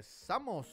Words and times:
Regresamos. 0.00 0.66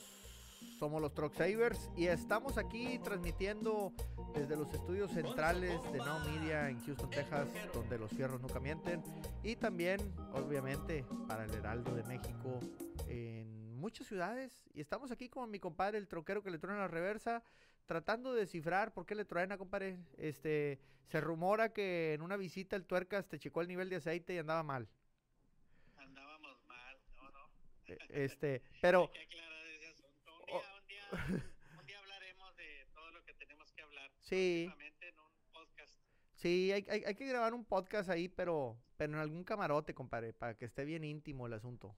Somos 0.79 1.01
los 1.01 1.13
Truck 1.13 1.33
Savers 1.33 1.89
y 1.97 2.07
estamos 2.07 2.57
aquí 2.57 2.97
transmitiendo 2.99 3.91
desde 4.33 4.55
los 4.55 4.73
estudios 4.73 5.11
centrales 5.11 5.81
de 5.91 5.97
Now 5.97 6.19
Media 6.29 6.69
en 6.69 6.79
Houston, 6.85 7.09
Texas, 7.09 7.49
donde 7.73 7.97
los 7.97 8.09
fierros 8.11 8.39
nunca 8.39 8.61
mienten. 8.61 9.03
Y 9.43 9.57
también, 9.57 9.99
obviamente, 10.31 11.05
para 11.27 11.43
el 11.43 11.53
Heraldo 11.53 11.93
de 11.93 12.03
México 12.03 12.61
en 13.09 13.77
muchas 13.77 14.07
ciudades. 14.07 14.53
Y 14.73 14.79
estamos 14.79 15.11
aquí 15.11 15.27
con 15.27 15.51
mi 15.51 15.59
compadre, 15.59 15.97
el 15.97 16.07
troquero 16.07 16.41
que 16.41 16.49
le 16.49 16.57
truena 16.57 16.79
la 16.79 16.87
reversa, 16.87 17.43
tratando 17.85 18.33
de 18.33 18.41
descifrar 18.41 18.93
por 18.93 19.05
qué 19.05 19.13
le 19.13 19.25
truena, 19.25 19.57
compadre. 19.57 19.99
Este, 20.17 20.79
se 21.07 21.19
rumora 21.19 21.73
que 21.73 22.13
en 22.13 22.21
una 22.21 22.37
visita 22.37 22.77
el 22.77 22.85
tuercas 22.85 23.27
te 23.27 23.39
checó 23.39 23.59
el 23.59 23.67
nivel 23.67 23.89
de 23.89 23.97
aceite 23.97 24.33
y 24.33 24.37
andaba 24.37 24.63
mal. 24.63 24.87
Andábamos 25.97 26.63
mal, 26.65 26.97
no, 27.17 27.29
no. 27.31 27.49
E- 27.69 27.76
Este, 28.09 28.61
pero... 28.81 29.03
Hay 29.13 29.27
que 29.27 29.37
aclarar 29.37 29.67
ese 29.67 29.87
asunto. 29.87 30.39
Un 30.41 30.87
día, 30.87 31.09
un 31.11 31.27
día, 31.37 31.43
un 31.79 31.85
día 31.85 31.99
hablaremos 31.99 32.55
de 32.57 32.87
todo 32.93 33.11
lo 33.11 33.23
que 33.23 33.33
tenemos 33.33 33.71
que 33.71 33.81
hablar. 33.81 34.11
Sí. 34.21 34.71
en 35.01 35.19
un 35.19 35.31
podcast. 35.51 35.93
Sí, 36.35 36.71
hay, 36.71 36.85
hay, 36.89 37.03
hay 37.05 37.15
que 37.15 37.25
grabar 37.25 37.53
un 37.53 37.65
podcast 37.65 38.09
ahí, 38.09 38.27
pero, 38.27 38.77
pero 38.97 39.13
en 39.13 39.19
algún 39.19 39.43
camarote, 39.43 39.93
compadre, 39.93 40.33
para 40.33 40.55
que 40.57 40.65
esté 40.65 40.85
bien 40.85 41.03
íntimo 41.03 41.47
el 41.47 41.53
asunto. 41.53 41.95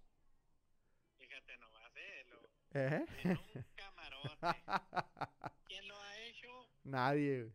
Fíjate 1.17 1.57
nomás, 1.57 1.91
eh, 1.95 2.25
lo- 2.29 2.79
¿Eh? 2.79 3.05
en 3.23 3.31
un 3.31 3.65
camarote. 3.75 4.29
¿Quién 5.65 5.87
lo 5.87 5.97
ha 5.99 6.19
hecho? 6.21 6.69
Nadie, 6.83 7.51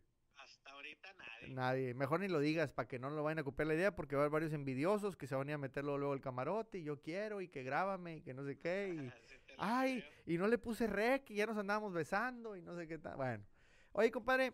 nadie. 1.49 1.93
Mejor 1.93 2.19
ni 2.19 2.27
lo 2.27 2.39
digas 2.39 2.71
para 2.71 2.87
que 2.87 2.99
no 2.99 3.09
lo 3.09 3.23
vayan 3.23 3.39
a 3.39 3.43
copiar 3.43 3.67
la 3.67 3.75
idea, 3.75 3.95
porque 3.95 4.15
va 4.15 4.21
a 4.21 4.25
haber 4.25 4.31
varios 4.31 4.53
envidiosos 4.53 5.15
que 5.15 5.27
se 5.27 5.35
van 5.35 5.47
a 5.47 5.51
ir 5.51 5.55
a 5.55 5.57
meterlo 5.59 5.97
luego 5.97 6.13
al 6.13 6.21
camarote 6.21 6.79
y 6.79 6.83
yo 6.83 7.01
quiero 7.01 7.41
y 7.41 7.47
que 7.47 7.63
grábame 7.63 8.17
y 8.17 8.21
que 8.21 8.33
no 8.33 8.43
sé 8.43 8.57
qué. 8.57 9.11
Y, 9.47 9.57
ay, 9.57 10.01
creo. 10.01 10.35
y 10.35 10.37
no 10.37 10.47
le 10.47 10.57
puse 10.57 10.85
rec 10.87 11.29
y 11.29 11.35
ya 11.35 11.45
nos 11.45 11.57
andábamos 11.57 11.93
besando 11.93 12.55
y 12.57 12.61
no 12.61 12.75
sé 12.75 12.87
qué 12.87 12.97
tal. 12.97 13.15
Bueno, 13.15 13.45
oye, 13.93 14.11
compadre, 14.11 14.53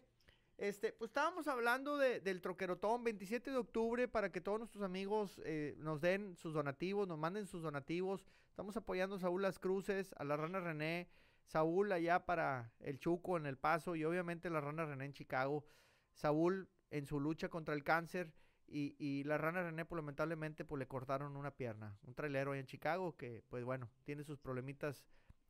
este, 0.58 0.94
pues 0.94 1.10
estábamos 1.10 1.48
hablando 1.48 1.98
de- 1.98 2.20
del 2.20 2.40
troquerotón 2.40 3.04
27 3.04 3.50
de 3.50 3.58
octubre 3.58 4.08
para 4.08 4.32
que 4.32 4.42
todos 4.42 4.60
nuestros 4.60 4.84
amigos 4.84 5.42
eh, 5.44 5.74
nos 5.80 6.02
den 6.02 6.36
sus 6.36 6.54
donativos, 6.54 7.08
nos 7.08 7.18
manden 7.18 7.48
sus 7.48 7.64
donativos. 7.64 8.28
Estamos 8.50 8.78
apoyando 8.78 9.16
a 9.16 9.20
Saúl 9.20 9.42
Las 9.42 9.58
Cruces, 9.58 10.14
a 10.18 10.24
la 10.24 10.38
Rana 10.38 10.60
René, 10.60 11.08
Saúl 11.46 11.92
allá 11.92 12.26
para 12.28 12.72
el 12.80 13.00
Chuco 13.00 13.38
en 13.38 13.48
El 13.48 13.58
Paso 13.58 13.96
y 13.96 14.04
obviamente 14.06 14.52
la 14.52 14.62
Rana 14.62 14.86
René 14.86 15.06
en 15.06 15.14
Chicago. 15.14 15.66
Saúl 16.14 16.70
en 16.92 17.06
su 17.06 17.20
lucha 17.20 17.50
contra 17.50 17.74
el 17.74 17.84
cáncer 17.84 18.34
y, 18.68 18.96
y 19.00 19.24
la 19.24 19.38
Rana 19.38 19.64
René 19.64 19.86
pues 19.86 19.98
lamentablemente 19.98 20.64
pues 20.64 20.80
le 20.80 20.88
cortaron 20.88 21.36
una 21.36 21.52
pierna. 21.52 21.98
Un 22.04 22.14
trailero 22.14 22.52
ahí 22.52 22.60
en 22.60 22.66
Chicago 22.68 23.18
que 23.18 23.44
pues 23.50 23.64
bueno, 23.64 23.90
tiene 24.04 24.24
sus 24.24 24.38
problemitas 24.40 25.04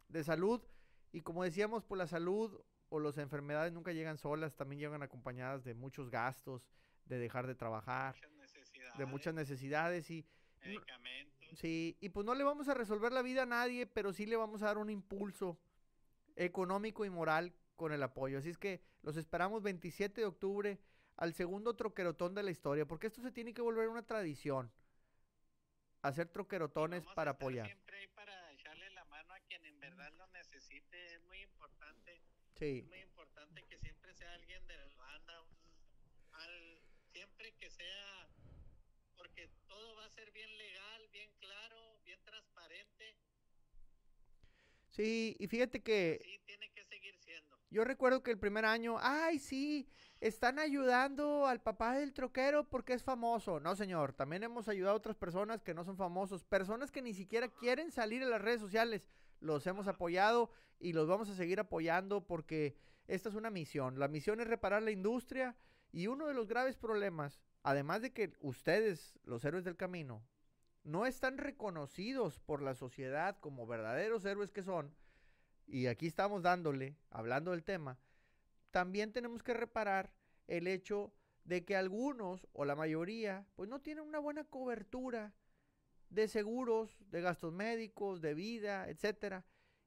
de 0.07 0.23
salud 0.23 0.61
y 1.11 1.21
como 1.21 1.43
decíamos 1.43 1.83
pues 1.83 1.97
la 1.97 2.07
salud 2.07 2.61
o 2.89 2.99
las 2.99 3.17
enfermedades 3.17 3.71
nunca 3.73 3.91
llegan 3.91 4.17
solas, 4.17 4.55
también 4.55 4.79
llegan 4.79 5.03
acompañadas 5.03 5.63
de 5.63 5.73
muchos 5.73 6.09
gastos, 6.09 6.67
de 7.05 7.17
dejar 7.19 7.47
de 7.47 7.55
trabajar, 7.55 8.15
Muchas 8.15 8.97
de 8.97 9.05
muchas 9.05 9.33
necesidades 9.33 10.09
y 10.11 10.25
medicamentos. 10.65 11.59
sí, 11.59 11.97
y 12.01 12.09
pues 12.09 12.25
no 12.25 12.35
le 12.35 12.43
vamos 12.43 12.67
a 12.67 12.73
resolver 12.73 13.11
la 13.11 13.21
vida 13.21 13.43
a 13.43 13.45
nadie, 13.45 13.87
pero 13.87 14.13
sí 14.13 14.25
le 14.25 14.35
vamos 14.35 14.61
a 14.61 14.65
dar 14.65 14.77
un 14.77 14.89
impulso 14.89 15.57
económico 16.35 17.05
y 17.05 17.09
moral 17.09 17.53
con 17.75 17.93
el 17.93 18.03
apoyo. 18.03 18.37
Así 18.37 18.49
es 18.49 18.57
que 18.57 18.81
los 19.01 19.17
esperamos 19.17 19.63
27 19.63 20.21
de 20.21 20.27
octubre 20.27 20.79
al 21.17 21.33
segundo 21.33 21.75
troquerotón 21.75 22.33
de 22.35 22.43
la 22.43 22.51
historia, 22.51 22.85
porque 22.85 23.07
esto 23.07 23.21
se 23.21 23.31
tiene 23.31 23.53
que 23.53 23.61
volver 23.61 23.87
una 23.89 24.03
tradición. 24.05 24.71
Hacer 26.01 26.27
troquerotones 26.29 27.01
Vamos 27.01 27.11
a 27.11 27.15
para 27.15 27.31
estar 27.31 27.43
apoyar. 27.43 27.65
Siempre 27.67 27.97
ahí 27.99 28.07
para 28.07 28.51
echarle 28.53 28.89
la 28.91 29.05
mano 29.05 29.33
a 29.33 29.39
quien 29.41 29.63
en 29.65 29.79
verdad 29.79 30.11
lo 30.17 30.27
necesite. 30.27 31.13
Es 31.13 31.21
muy 31.23 31.41
importante. 31.41 32.21
Sí. 32.57 32.79
Es 32.79 32.87
muy 32.89 32.99
importante 33.01 33.63
que 33.69 33.77
siempre 33.77 34.13
sea 34.15 34.33
alguien 34.33 34.65
de 34.67 34.77
la 34.77 34.95
banda. 34.95 35.45
al- 36.33 36.81
siempre 37.11 37.51
que 37.53 37.69
sea. 37.69 38.27
Porque 39.15 39.47
todo 39.67 39.95
va 39.95 40.05
a 40.05 40.09
ser 40.09 40.31
bien 40.31 40.57
legal, 40.57 41.07
bien 41.11 41.29
claro, 41.39 41.99
bien 42.03 42.19
transparente. 42.23 43.15
Sí, 44.89 45.35
y 45.39 45.47
fíjate 45.47 45.81
que 45.83 46.19
Así 46.19 46.39
tiene 46.45 46.69
que 46.71 46.83
seguir 46.85 47.15
siendo. 47.19 47.60
Yo 47.71 47.85
recuerdo 47.85 48.21
que 48.21 48.31
el 48.31 48.37
primer 48.37 48.65
año, 48.65 48.97
ay, 48.99 49.39
sí, 49.39 49.87
están 50.19 50.59
ayudando 50.59 51.47
al 51.47 51.61
papá 51.61 51.93
del 51.93 52.11
troquero 52.11 52.69
porque 52.69 52.91
es 52.91 53.01
famoso. 53.01 53.61
No, 53.61 53.77
señor, 53.77 54.11
también 54.11 54.43
hemos 54.43 54.67
ayudado 54.67 54.93
a 54.93 54.97
otras 54.97 55.15
personas 55.15 55.63
que 55.63 55.73
no 55.73 55.85
son 55.85 55.95
famosos, 55.95 56.43
personas 56.43 56.91
que 56.91 57.01
ni 57.01 57.13
siquiera 57.13 57.47
quieren 57.47 57.89
salir 57.89 58.21
en 58.21 58.29
las 58.29 58.41
redes 58.41 58.59
sociales. 58.59 59.07
Los 59.39 59.65
hemos 59.67 59.87
apoyado 59.87 60.51
y 60.79 60.91
los 60.91 61.07
vamos 61.07 61.29
a 61.29 61.35
seguir 61.35 61.61
apoyando 61.61 62.27
porque 62.27 62.75
esta 63.07 63.29
es 63.29 63.35
una 63.35 63.49
misión. 63.49 63.99
La 63.99 64.09
misión 64.09 64.41
es 64.41 64.47
reparar 64.47 64.83
la 64.83 64.91
industria 64.91 65.55
y 65.93 66.07
uno 66.07 66.27
de 66.27 66.33
los 66.33 66.49
graves 66.49 66.75
problemas, 66.75 67.39
además 67.63 68.01
de 68.01 68.11
que 68.11 68.33
ustedes, 68.41 69.17
los 69.23 69.45
héroes 69.45 69.63
del 69.63 69.77
camino, 69.77 70.25
no 70.83 71.05
están 71.05 71.37
reconocidos 71.37 72.41
por 72.41 72.61
la 72.61 72.75
sociedad 72.75 73.37
como 73.39 73.65
verdaderos 73.65 74.25
héroes 74.25 74.51
que 74.51 74.61
son, 74.61 74.93
y 75.71 75.87
aquí 75.87 76.07
estamos 76.07 76.43
dándole, 76.43 76.97
hablando 77.09 77.51
del 77.51 77.63
tema, 77.63 77.97
también 78.71 79.13
tenemos 79.13 79.41
que 79.41 79.53
reparar 79.53 80.13
el 80.47 80.67
hecho 80.67 81.13
de 81.45 81.63
que 81.63 81.75
algunos 81.75 82.45
o 82.53 82.65
la 82.65 82.75
mayoría 82.75 83.47
pues 83.55 83.69
no 83.69 83.79
tienen 83.79 84.03
una 84.03 84.19
buena 84.19 84.43
cobertura 84.43 85.33
de 86.09 86.27
seguros, 86.27 86.97
de 87.09 87.21
gastos 87.21 87.53
médicos, 87.53 88.21
de 88.21 88.33
vida, 88.33 88.89
etcétera. 88.89 89.45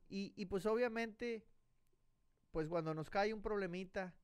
Y, 0.08 0.32
y, 0.36 0.46
pues 0.46 0.64
obviamente, 0.64 1.44
pues 2.50 2.66
cuando 2.66 2.94
nos 2.94 3.10
cae 3.10 3.34
un 3.34 3.42
problemita, 3.42 4.14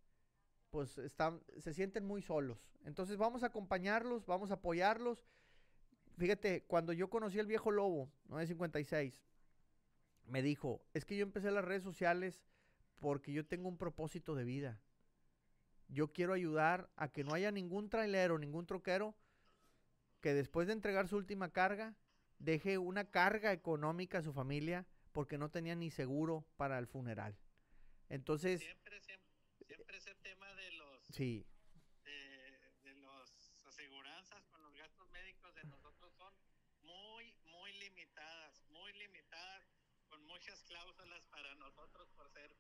pues 0.70 0.96
están, 0.98 1.42
se 1.58 1.74
sienten 1.74 2.06
muy 2.06 2.22
solos. 2.22 2.58
Entonces 2.84 3.18
vamos 3.18 3.42
a 3.42 3.46
acompañarlos, 3.46 4.24
vamos 4.24 4.50
a 4.50 4.54
apoyarlos. 4.54 5.26
Fíjate, 6.16 6.64
cuando 6.64 6.92
yo 6.94 7.10
conocí 7.10 7.38
al 7.38 7.46
viejo 7.46 7.70
lobo, 7.70 8.10
956, 8.28 9.20
me 10.30 10.42
dijo, 10.42 10.82
es 10.94 11.04
que 11.04 11.16
yo 11.16 11.24
empecé 11.24 11.50
las 11.50 11.64
redes 11.64 11.82
sociales 11.82 12.40
porque 13.00 13.32
yo 13.32 13.46
tengo 13.46 13.68
un 13.68 13.76
propósito 13.78 14.34
de 14.34 14.44
vida. 14.44 14.80
Yo 15.88 16.12
quiero 16.12 16.32
ayudar 16.34 16.88
a 16.96 17.08
que 17.10 17.24
no 17.24 17.34
haya 17.34 17.50
ningún 17.50 17.90
trailero, 17.90 18.38
ningún 18.38 18.66
troquero 18.66 19.16
que 20.20 20.34
después 20.34 20.66
de 20.68 20.74
entregar 20.74 21.08
su 21.08 21.16
última 21.16 21.50
carga 21.50 21.96
deje 22.38 22.78
una 22.78 23.10
carga 23.10 23.52
económica 23.52 24.18
a 24.18 24.22
su 24.22 24.32
familia 24.32 24.86
porque 25.12 25.36
no 25.36 25.50
tenía 25.50 25.74
ni 25.74 25.90
seguro 25.90 26.46
para 26.56 26.78
el 26.78 26.86
funeral. 26.86 27.36
Entonces, 28.08 28.60
Siempre, 28.60 29.00
siempre, 29.00 29.28
siempre 29.66 29.96
ese 29.96 30.14
tema 30.16 30.54
de 30.54 30.70
los 30.72 31.06
sí, 31.06 31.46
de, 32.04 32.10
de 32.84 32.94
los 32.96 33.64
aseguranzas 33.66 34.46
con 34.46 34.62
los 34.62 34.74
gastos 34.74 35.08
médicos 35.10 35.54
de 35.54 35.64
nosotros 35.64 36.14
son 36.14 36.32
muy, 36.82 37.34
muy 37.46 37.72
limitadas, 37.80 38.62
muy 38.70 38.92
limitadas, 38.92 39.66
con 40.08 40.24
muchas 40.26 40.62
cláusulas 40.64 41.24
para 41.30 41.54
nosotros 41.56 42.08
por 42.16 42.28
ser 42.30 42.54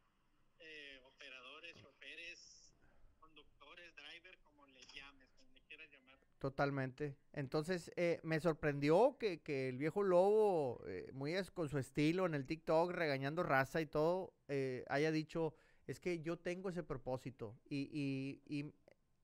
eh, 0.60 1.00
operadores, 1.04 1.76
choferes, 1.76 2.74
conductores, 3.18 3.94
driver, 3.96 4.38
como 4.40 4.66
le 4.66 4.82
llames, 4.94 5.30
como 5.32 5.50
le 5.52 5.62
quieras 5.62 5.90
llamar. 5.90 6.29
Totalmente. 6.40 7.18
Entonces, 7.34 7.92
eh, 7.96 8.18
me 8.22 8.40
sorprendió 8.40 9.18
que, 9.18 9.42
que 9.42 9.68
el 9.68 9.76
viejo 9.76 10.02
lobo, 10.02 10.82
eh, 10.86 11.10
muy 11.12 11.34
con 11.52 11.68
su 11.68 11.76
estilo 11.76 12.24
en 12.24 12.34
el 12.34 12.46
TikTok, 12.46 12.92
regañando 12.92 13.42
raza 13.42 13.82
y 13.82 13.86
todo, 13.86 14.32
eh, 14.48 14.86
haya 14.88 15.12
dicho, 15.12 15.52
es 15.86 16.00
que 16.00 16.22
yo 16.22 16.38
tengo 16.38 16.70
ese 16.70 16.82
propósito. 16.82 17.58
Y, 17.68 17.90
y, 17.92 18.42
y, 18.46 18.72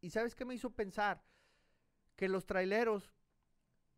y 0.03 0.11
¿sabes 0.11 0.35
qué 0.35 0.45
me 0.45 0.55
hizo 0.55 0.69
pensar? 0.69 1.23
Que 2.17 2.29
los 2.29 2.45
traileros 2.45 3.15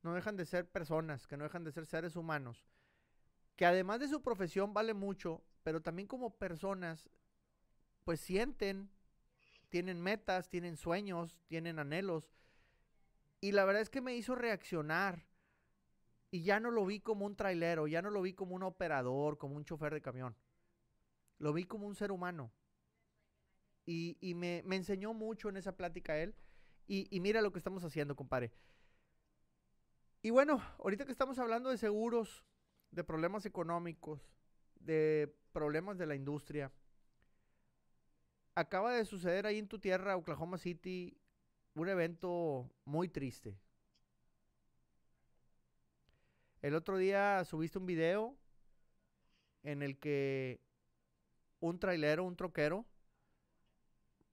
no 0.03 0.15
dejan 0.15 0.37
de 0.37 0.47
ser 0.47 0.71
personas, 0.71 1.27
que 1.27 1.37
no 1.37 1.43
dejan 1.43 1.65
de 1.65 1.73
ser 1.73 1.87
seres 1.87 2.15
humanos, 2.15 2.65
que 3.57 3.67
además 3.67 3.99
de 3.99 4.07
su 4.07 4.23
profesión 4.23 4.73
vale 4.75 4.95
mucho, 4.95 5.43
pero 5.65 5.83
también 5.83 6.07
como 6.07 6.37
personas, 6.39 7.11
pues 8.05 8.21
sienten, 8.21 8.91
tienen 9.71 10.01
metas, 10.01 10.49
tienen 10.49 10.77
sueños, 10.77 11.37
tienen 11.49 11.81
anhelos. 11.81 12.31
Y 13.41 13.53
la 13.53 13.65
verdad 13.65 13.83
es 13.83 13.91
que 13.91 14.01
me 14.01 14.17
hizo 14.17 14.35
reaccionar. 14.35 15.25
Y 16.31 16.43
ya 16.43 16.61
no 16.61 16.71
lo 16.71 16.85
vi 16.85 17.01
como 17.01 17.25
un 17.25 17.37
trailero, 17.37 17.87
ya 17.87 18.03
no 18.03 18.11
lo 18.11 18.21
vi 18.21 18.35
como 18.35 18.55
un 18.55 18.63
operador, 18.63 19.39
como 19.39 19.57
un 19.57 19.65
chofer 19.65 19.95
de 19.95 20.03
camión. 20.03 20.37
Lo 21.39 21.53
vi 21.53 21.65
como 21.65 21.87
un 21.87 21.95
ser 21.95 22.13
humano. 22.13 22.53
Y, 23.87 24.19
y 24.21 24.35
me, 24.35 24.63
me 24.67 24.77
enseñó 24.77 25.15
mucho 25.15 25.49
en 25.49 25.57
esa 25.57 25.77
plática 25.77 26.19
él. 26.19 26.35
Y, 26.87 27.07
y 27.15 27.21
mira 27.21 27.41
lo 27.41 27.53
que 27.53 27.59
estamos 27.59 27.83
haciendo, 27.85 28.17
compadre. 28.17 28.53
Y 30.21 30.31
bueno, 30.31 30.63
ahorita 30.79 31.07
que 31.07 31.13
estamos 31.13 31.39
hablando 31.39 31.71
de 31.71 31.79
seguros, 31.79 32.45
de 32.91 33.05
problemas 33.05 33.47
económicos, 33.47 34.21
de 34.75 35.35
problemas 35.53 35.97
de 35.97 36.07
la 36.07 36.15
industria, 36.15 36.73
acaba 38.55 38.93
de 38.93 39.05
suceder 39.05 39.47
ahí 39.47 39.59
en 39.59 39.69
tu 39.69 39.79
tierra, 39.79 40.17
Oklahoma 40.17 40.59
City, 40.59 41.17
un 41.81 41.89
evento 41.89 42.71
muy 42.85 43.09
triste. 43.09 43.59
El 46.61 46.75
otro 46.75 46.97
día 46.97 47.45
subiste 47.45 47.79
un 47.79 47.87
video 47.87 48.37
en 49.63 49.83
el 49.83 49.99
que 49.99 50.61
un 51.61 51.79
trailero, 51.79 52.25
un 52.25 52.37
troquero, 52.37 52.85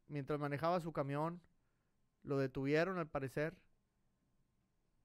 mientras 0.07 0.39
manejaba 0.39 0.79
su 0.79 0.91
camión, 0.91 1.41
lo 2.23 2.37
detuvieron 2.37 2.97
al 2.97 3.07
parecer 3.07 3.55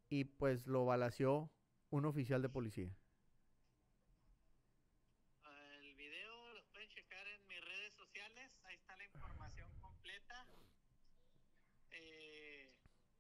y 0.09 0.25
pues 0.25 0.67
lo 0.67 0.85
balació 0.85 1.51
un 1.91 2.05
oficial 2.05 2.43
de 2.43 2.49
policía. 2.49 2.97
El 5.83 5.95
video 5.95 6.55
lo 6.55 6.65
pueden 6.73 6.89
checar 6.89 7.27
en 7.27 7.47
mis 7.47 7.61
redes 7.61 7.93
sociales, 7.95 8.51
ahí 8.65 8.77
está 8.77 8.97
la 8.97 9.05
información 9.05 9.71
completa. 9.81 10.47
Eh, 11.91 12.73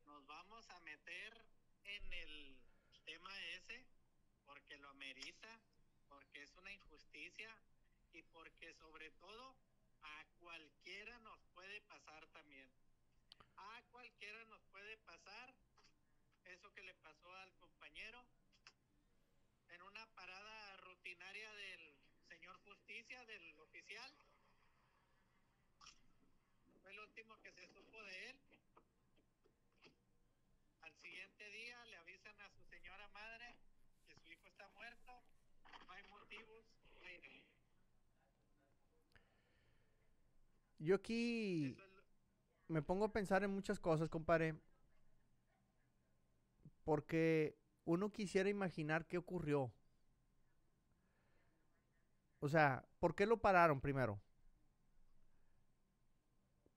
nos 0.06 0.26
vamos 0.26 0.68
a 0.70 0.80
meter 0.80 1.44
en 1.84 2.12
el 2.12 2.58
tema 3.04 3.30
ese 3.56 3.86
porque 4.46 4.76
lo 4.78 4.88
amerita, 4.88 5.60
porque 6.08 6.42
es 6.42 6.54
una 6.56 6.72
y 8.12 8.22
porque 8.22 8.72
sobre 8.74 9.10
todo 9.12 9.56
a 10.02 10.24
cualquiera 10.40 11.18
nos 11.20 11.38
puede 11.54 11.80
pasar 11.82 12.26
también. 12.28 12.68
A 13.56 13.82
cualquiera 13.90 14.44
nos 14.44 14.60
puede 14.72 14.96
pasar 14.98 15.54
eso 16.44 16.72
que 16.74 16.82
le 16.82 16.94
pasó 16.94 17.32
al 17.34 17.52
compañero 17.56 18.22
en 19.70 19.82
una 19.82 20.06
parada 20.14 20.76
rutinaria 20.78 21.52
del 21.54 21.94
señor 22.28 22.58
justicia, 22.64 23.24
del 23.24 23.58
oficial. 23.60 24.12
Fue 26.82 26.90
el 26.90 26.98
último 27.00 27.40
que 27.40 27.52
se 27.52 27.66
supo 27.68 28.02
de 28.02 28.30
él. 28.30 28.40
Al 30.82 30.92
siguiente 31.00 31.50
día 31.50 31.84
le 31.86 31.96
avisan 31.96 32.38
a 32.40 32.50
su 32.50 32.62
señora 32.68 33.08
madre 33.08 33.54
que 34.08 34.16
su 34.16 34.30
hijo 34.30 34.46
está 34.48 34.68
muerto. 34.68 35.22
No 35.86 35.92
hay 35.92 36.02
motivos. 36.04 36.64
no 37.00 37.06
hay- 37.06 37.20
Yo 40.80 40.94
aquí 40.94 41.76
me 42.66 42.80
pongo 42.80 43.04
a 43.04 43.12
pensar 43.12 43.44
en 43.44 43.50
muchas 43.50 43.78
cosas, 43.78 44.08
compadre. 44.08 44.58
Porque 46.84 47.54
uno 47.84 48.10
quisiera 48.10 48.48
imaginar 48.48 49.06
qué 49.06 49.18
ocurrió. 49.18 49.70
O 52.40 52.48
sea, 52.48 52.82
¿por 52.98 53.14
qué 53.14 53.26
lo 53.26 53.36
pararon 53.42 53.82
primero? 53.82 54.18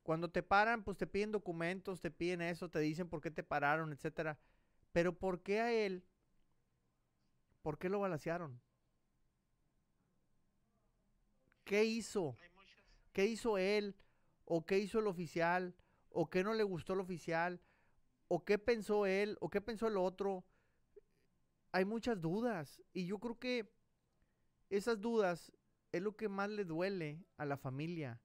Cuando 0.03 0.29
te 0.29 0.43
paran, 0.43 0.83
pues 0.83 0.97
te 0.97 1.07
piden 1.07 1.31
documentos, 1.31 2.01
te 2.01 2.11
piden 2.11 2.41
eso, 2.41 2.69
te 2.69 2.79
dicen 2.79 3.07
por 3.07 3.21
qué 3.21 3.31
te 3.31 3.41
pararon, 3.41 3.93
etcétera. 3.93 4.37
Pero 4.91 5.17
¿por 5.17 5.41
qué 5.41 5.61
a 5.61 5.71
él? 5.71 6.03
¿Por 7.61 7.77
qué 7.77 7.87
lo 7.87 8.01
balacearon? 8.01 8.59
¿Qué 11.63 11.85
hizo? 11.85 12.35
¿Qué 13.13 13.27
hizo 13.27 13.57
él? 13.57 13.95
¿O 14.45 14.65
qué 14.65 14.79
hizo 14.79 14.99
el 14.99 15.07
oficial? 15.07 15.75
¿O 16.09 16.29
qué 16.29 16.43
no 16.43 16.53
le 16.53 16.63
gustó 16.63 16.93
el 16.93 16.99
oficial? 16.99 17.61
¿O 18.27 18.43
qué 18.43 18.57
pensó 18.57 19.05
él? 19.05 19.37
¿O 19.39 19.49
qué 19.49 19.61
pensó 19.61 19.87
el 19.87 19.97
otro? 19.97 20.43
Hay 21.71 21.85
muchas 21.85 22.19
dudas. 22.19 22.81
Y 22.91 23.05
yo 23.05 23.19
creo 23.19 23.39
que 23.39 23.71
esas 24.69 24.99
dudas 24.99 25.53
es 25.91 26.01
lo 26.01 26.15
que 26.15 26.27
más 26.27 26.49
le 26.49 26.65
duele 26.65 27.23
a 27.37 27.45
la 27.45 27.57
familia. 27.57 28.19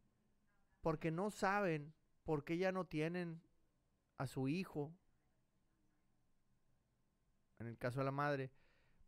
Porque 0.81 1.11
no 1.11 1.31
saben 1.31 1.95
por 2.25 2.45
qué 2.45 2.57
ya 2.57 2.73
no 2.73 2.87
tienen 2.87 3.43
a 4.17 4.27
su 4.27 4.49
hijo. 4.49 4.93
En 7.59 7.67
el 7.67 7.77
caso 7.77 8.01
de 8.01 8.07
la 8.07 8.13
madre. 8.13 8.51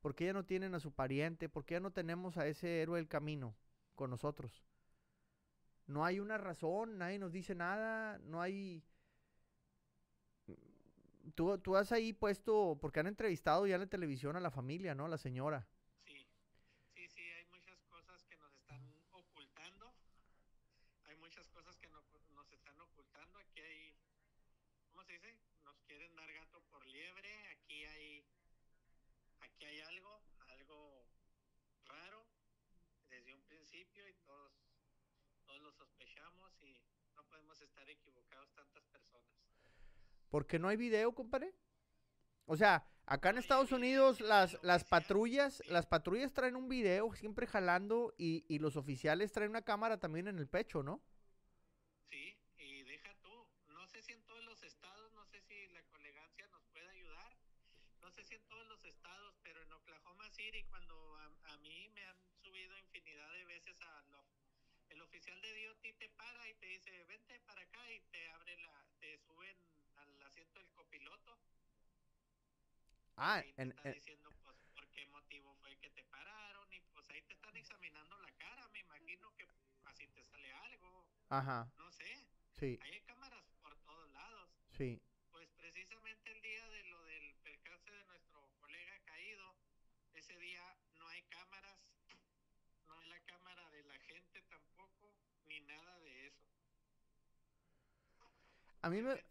¿Por 0.01 0.15
qué 0.15 0.27
ya 0.27 0.33
no 0.33 0.45
tienen 0.45 0.75
a 0.75 0.81
su 0.81 0.93
pariente? 0.93 1.49
¿Por 1.49 1.65
qué 1.65 1.75
ya 1.75 1.81
no 1.81 1.93
tenemos 1.93 2.37
a 2.37 2.47
ese 2.47 2.81
héroe 2.83 2.99
del 2.99 3.09
camino 3.09 3.55
con 3.95 4.11
nosotros? 4.11 4.65
No 5.91 6.05
hay 6.05 6.21
una 6.21 6.39
razón, 6.39 6.99
nadie 6.99 7.19
nos 7.19 7.33
dice 7.33 7.55
nada, 7.55 8.17
no 8.19 8.41
hay... 8.41 8.81
Tú, 11.35 11.59
tú 11.59 11.77
has 11.77 11.91
ahí 11.93 12.13
puesto, 12.13 12.79
porque 12.81 13.01
han 13.01 13.07
entrevistado 13.07 13.67
ya 13.67 13.75
en 13.75 13.81
la 13.83 13.87
televisión 13.87 14.37
a 14.37 14.41
la 14.41 14.51
familia, 14.51 14.95
¿no? 14.95 15.09
La 15.09 15.19
señora. 15.19 15.67
Sí, 16.07 16.27
sí, 16.95 17.09
sí, 17.09 17.21
hay 17.23 17.45
muchas 17.47 17.83
cosas 17.89 18.25
que 18.25 18.37
nos 18.37 18.53
están 18.55 18.83
ocultando. 19.11 19.93
Hay 21.09 21.17
muchas 21.17 21.49
cosas 21.49 21.77
que 21.79 21.89
no- 21.89 22.03
nos 22.35 22.53
están 22.53 22.81
ocultando. 22.81 23.39
Aquí 23.39 23.61
hay, 23.61 23.95
¿cómo 24.91 25.03
se 25.05 25.13
dice? 25.15 25.37
Nos 25.65 25.77
quieren 25.83 26.15
dar 26.15 26.33
gato 26.33 26.61
por 26.71 26.87
liebre. 26.87 27.31
Aquí 27.49 27.85
hay, 27.85 28.25
aquí 29.41 29.65
hay 29.67 29.81
algo, 29.81 30.23
algo 30.49 31.05
raro 31.87 32.27
desde 33.09 33.35
un 33.35 33.43
principio 33.43 34.09
y 34.09 34.15
todos, 34.25 34.53
todos 35.47 35.61
lo 35.63 35.73
sospechamos 35.73 36.53
y 36.63 36.77
no 37.15 37.20
podemos 37.31 37.61
estar 37.63 37.89
equivocados 37.89 38.53
tantas 38.55 38.85
personas. 38.89 39.31
Porque 40.29 40.59
no 40.59 40.69
hay 40.69 40.77
video, 40.77 41.13
compadre. 41.15 41.55
O 42.47 42.57
sea, 42.57 42.85
acá 43.07 43.31
en 43.31 43.39
Estados 43.39 43.73
Unidos 43.73 44.21
las, 44.21 44.59
las 44.63 44.85
patrullas, 44.85 45.63
las 45.69 45.87
patrullas 45.87 46.33
traen 46.33 46.57
un 46.57 46.69
video 46.69 47.15
siempre 47.15 47.47
jalando 47.47 48.13
y, 48.19 48.45
y 48.49 48.59
los 48.59 48.77
oficiales 48.77 49.33
traen 49.33 49.51
una 49.51 49.63
cámara 49.63 49.99
también 49.99 50.29
en 50.29 50.39
el 50.39 50.49
pecho, 50.49 50.83
¿no? 50.83 51.01
Sí, 52.11 52.37
y 52.59 52.83
deja 52.83 53.15
tú, 53.23 53.47
no 53.69 53.87
sé 53.87 54.03
si 54.03 54.13
en 54.13 54.23
todos 54.25 54.45
los 54.45 54.63
estados, 54.63 55.13
no 55.13 55.25
sé 55.27 55.41
si 55.43 55.69
la 55.69 55.83
colegancia 55.85 56.47
nos 56.49 56.65
puede 56.73 56.89
ayudar, 56.89 57.37
no 58.01 58.11
sé 58.11 58.25
si 58.25 58.35
en 58.35 58.43
todos 58.49 58.67
los 58.67 58.85
estados, 58.85 59.37
pero 59.43 59.63
en 59.63 59.73
Oklahoma 59.73 60.29
City 60.31 60.65
cuando 60.65 61.17
a, 61.17 61.27
a 61.53 61.57
mí 61.59 61.89
me 61.95 62.05
han 62.05 62.17
subido 62.43 62.77
infinidad 62.79 63.33
de 63.33 63.45
veces 63.45 63.81
a 63.83 64.03
lo- 64.11 64.27
el 64.91 65.01
oficial 65.03 65.41
de 65.41 65.65
DOT 65.67 65.93
te 65.99 66.09
para 66.11 66.49
y 66.49 66.55
te 66.55 66.67
dice, 66.67 67.05
vente 67.05 67.41
para 67.41 67.63
acá 67.63 67.91
y 67.93 68.01
te 68.13 68.29
abre 68.31 68.57
la, 68.59 68.85
te 69.01 69.19
suben 69.19 69.57
al 69.97 70.23
asiento 70.23 70.59
del 70.61 70.69
copiloto. 70.73 71.39
Ah, 73.17 73.43
ahí 73.43 73.53
te 73.53 73.63
en, 73.63 73.69
está 73.69 73.85
en- 73.85 73.95
diciendo 73.95 74.31
pues 74.43 74.57
por 74.75 74.87
qué 74.91 75.07
motivo 75.07 75.55
fue 75.61 75.77
que 75.79 75.91
te 75.91 76.03
pararon 76.05 76.73
y 76.73 76.81
pues 76.93 77.09
ahí 77.11 77.23
te 77.23 77.35
están 77.35 77.57
examinando 77.57 78.19
la 78.19 78.31
cara, 78.39 78.69
me 78.69 78.81
imagino 78.81 79.31
que 79.37 79.47
así 79.85 80.07
te 80.09 80.25
sale 80.25 80.53
algo, 80.53 81.07
ajá, 81.29 81.71
no 81.77 81.91
sé. 81.93 82.27
sí, 82.59 82.79
Ahí 82.81 82.93
hay 82.95 83.01
cámaras 83.03 83.45
por 83.63 83.77
todos 83.85 84.09
lados. 84.11 84.51
sí. 84.77 85.01
Pues 85.31 85.49
precisamente 85.57 86.31
el 86.31 86.41
día 86.43 86.69
de 86.69 86.83
lo 86.85 87.03
del 87.05 87.35
percance 87.43 87.91
de 87.91 88.05
nuestro 88.05 88.49
colega 88.61 88.99
caído, 89.05 89.57
ese 90.15 90.37
día 90.39 90.63
no 90.99 91.07
hay 91.09 91.23
cámaras, 91.25 91.79
no 92.87 92.95
hay 92.99 93.09
la 93.09 93.21
cámara 93.21 93.71
de 93.71 93.83
la 93.85 93.99
gente 94.01 94.43
tampoco, 94.43 95.15
ni 95.47 95.59
nada 95.79 95.99
de 96.01 96.27
eso. 96.27 96.37
A 98.83 98.91
mí 98.91 99.03
me, 99.03 99.23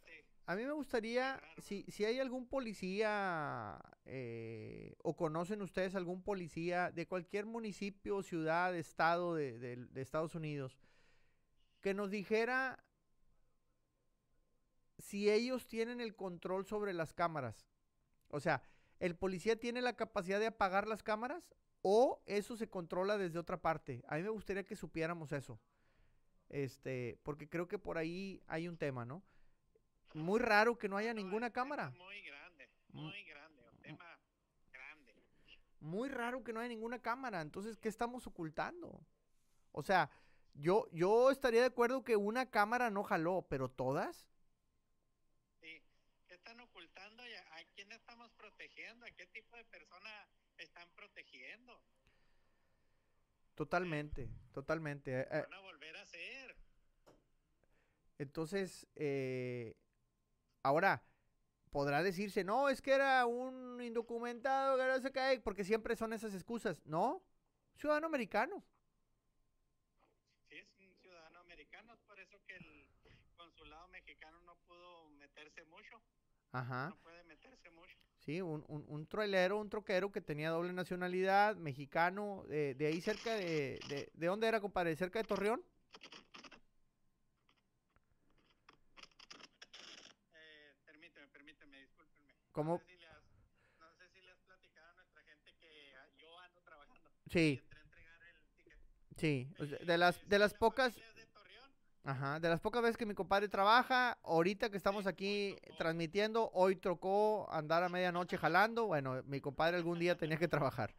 A 0.48 0.56
mí 0.56 0.64
me 0.66 0.74
gustaría, 0.74 1.42
si, 1.60 1.86
si 1.90 2.06
hay 2.06 2.20
algún 2.20 2.48
policía 2.48 3.80
eh, 4.06 4.96
o 5.04 5.16
conocen 5.18 5.62
ustedes 5.64 5.96
algún 5.96 6.24
policía 6.24 6.92
de 6.92 7.08
cualquier 7.08 7.48
municipio, 7.48 8.24
ciudad, 8.24 8.76
estado 8.76 9.36
de, 9.36 9.60
de- 9.60 9.78
de 9.78 10.02
Estados 10.02 10.36
Unidos, 10.36 10.78
que 11.82 11.94
nos 11.94 12.10
dijera 12.12 12.80
si 14.98 15.30
ellos 15.30 15.68
tienen 15.68 16.02
el 16.02 16.16
control 16.16 16.66
sobre 16.66 16.94
las 16.94 17.14
cámaras. 17.14 17.66
O 18.30 18.40
sea, 18.40 18.64
¿el 19.00 19.16
policía 19.18 19.60
tiene 19.60 19.82
la 19.82 19.96
capacidad 19.96 20.40
de 20.40 20.48
apagar 20.48 20.88
las 20.88 21.04
cámaras 21.04 21.50
o 21.82 22.22
eso 22.28 22.58
se 22.58 22.70
controla 22.70 23.18
desde 23.18 23.40
otra 23.40 23.62
parte? 23.62 24.04
A 24.08 24.18
mí 24.18 24.24
me 24.24 24.30
gustaría 24.30 24.66
que 24.66 24.76
supiéramos 24.76 25.32
eso. 25.34 25.60
Este, 26.50 27.18
porque 27.24 27.48
creo 27.48 27.68
que 27.68 27.78
por 27.80 27.98
ahí 27.98 28.42
hay 28.48 28.68
un 28.68 28.78
tema, 28.78 29.06
¿no? 29.06 29.24
Muy 30.14 30.40
raro 30.40 30.78
que 30.78 30.90
no 30.90 30.98
haya 30.98 31.14
no, 31.14 31.22
ninguna 31.22 31.52
cámara. 31.52 31.92
Muy 31.92 32.22
grande, 32.22 32.70
Mm. 32.92 33.02
muy 33.04 33.24
grande, 33.24 33.64
un 33.72 33.78
tema 33.82 34.20
grande. 34.72 35.14
Muy 35.80 36.10
raro 36.10 36.44
que 36.44 36.52
no 36.52 36.60
haya 36.60 36.70
ninguna 36.70 37.00
cámara. 37.00 37.42
Entonces, 37.42 37.78
¿qué 37.78 37.88
estamos 37.88 38.26
ocultando? 38.26 39.00
O 39.72 39.84
sea, 39.84 40.10
yo, 40.56 40.88
yo 40.92 41.30
estaría 41.30 41.62
de 41.62 41.68
acuerdo 41.68 42.04
que 42.04 42.16
una 42.16 42.50
cámara 42.50 42.90
no 42.90 43.04
jaló, 43.04 43.46
pero 43.48 43.70
todas. 43.70 44.28
Sí. 45.62 45.82
¿Qué 46.28 46.34
están 46.34 46.60
ocultando 46.60 47.24
a, 47.24 47.64
quién 47.76 47.92
estamos 47.92 48.32
protegiendo? 48.32 49.06
¿A 49.06 49.12
qué 49.12 49.28
tipo 49.28 49.56
de 49.56 49.64
persona 49.66 50.28
están 50.58 50.90
protegiendo? 50.96 51.80
Totalmente, 53.56 54.30
totalmente. 54.54 55.20
Eh, 55.20 55.28
eh, 55.32 55.42
Van 55.50 55.54
a 55.54 55.60
volver 55.62 55.96
a. 55.98 56.09
entonces, 58.20 58.86
eh, 58.96 59.76
ahora, 60.62 61.02
podrá 61.72 62.04
decirse, 62.04 62.44
no, 62.44 62.70
es 62.70 62.82
que 62.82 62.92
era 62.92 63.26
un 63.26 63.82
indocumentado, 63.82 64.78
porque 65.44 65.64
siempre 65.64 65.96
son 65.96 66.14
esas 66.14 66.34
excusas. 66.34 66.86
No, 66.86 67.24
ciudadano 67.76 68.08
americano. 68.08 68.64
Sí, 70.50 70.58
es 70.58 70.68
un 70.80 70.94
ciudadano 71.02 71.40
americano, 71.40 71.94
es 71.94 72.00
por 72.02 72.20
eso 72.20 72.38
que 72.46 72.58
el 72.58 72.86
consulado 73.38 73.88
mexicano 73.88 74.40
no 74.42 74.56
pudo 74.68 75.10
meterse 75.12 75.64
mucho, 75.66 76.02
Ajá. 76.52 76.90
no 76.90 76.98
puede 76.98 77.24
meterse 77.24 77.70
mucho. 77.72 77.96
Sí, 78.18 78.42
un, 78.42 78.66
un, 78.68 78.84
un 78.90 79.08
un 79.54 79.70
troquero 79.70 80.12
que 80.12 80.22
tenía 80.22 80.50
doble 80.50 80.74
nacionalidad, 80.74 81.56
mexicano, 81.56 82.44
eh, 82.50 82.76
de 82.78 82.86
ahí 82.88 83.00
cerca 83.00 83.34
de, 83.34 83.80
de... 83.88 84.10
¿De 84.14 84.28
dónde 84.28 84.48
era, 84.48 84.60
compadre? 84.60 84.96
¿Cerca 84.98 85.20
de 85.20 85.26
Torreón? 85.26 85.64
¿Cómo? 92.60 92.74
No 92.74 92.80
sé, 92.80 92.86
si 92.92 92.98
le 92.98 93.08
has, 93.08 93.24
no 93.80 93.92
sé 93.94 94.10
si 94.10 94.22
le 94.22 94.32
has 94.32 94.40
platicado 94.40 94.90
a 94.90 94.94
nuestra 94.96 95.22
gente 95.24 95.54
que 95.58 95.94
ah, 95.96 96.08
yo 96.18 96.40
ando 96.40 96.62
trabajando. 96.62 97.10
Sí, 97.28 97.62
sí. 99.16 99.50
de 99.86 99.98
las, 99.98 100.28
de 100.28 100.40
las 100.40 100.52
la 100.52 100.60
pocas... 100.60 100.94
Ajá, 102.04 102.40
de 102.40 102.50
las 102.50 102.60
pocas 102.60 102.82
veces 102.82 102.98
que 102.98 103.06
mi 103.06 103.14
compadre 103.14 103.48
trabaja, 103.48 104.18
ahorita 104.24 104.70
que 104.70 104.78
estamos 104.78 105.08
aquí 105.08 105.56
transmitiendo, 105.78 106.50
hoy 106.54 106.76
tocó 106.76 107.48
andar 107.50 107.84
a 107.84 107.90
medianoche 107.90 108.38
jalando. 108.38 108.88
Bueno, 108.88 109.22
mi 109.24 109.40
compadre 109.40 109.78
algún 109.78 110.00
día 110.00 110.18
tenía 110.18 110.38
que 110.38 110.48
trabajar. 110.50 110.94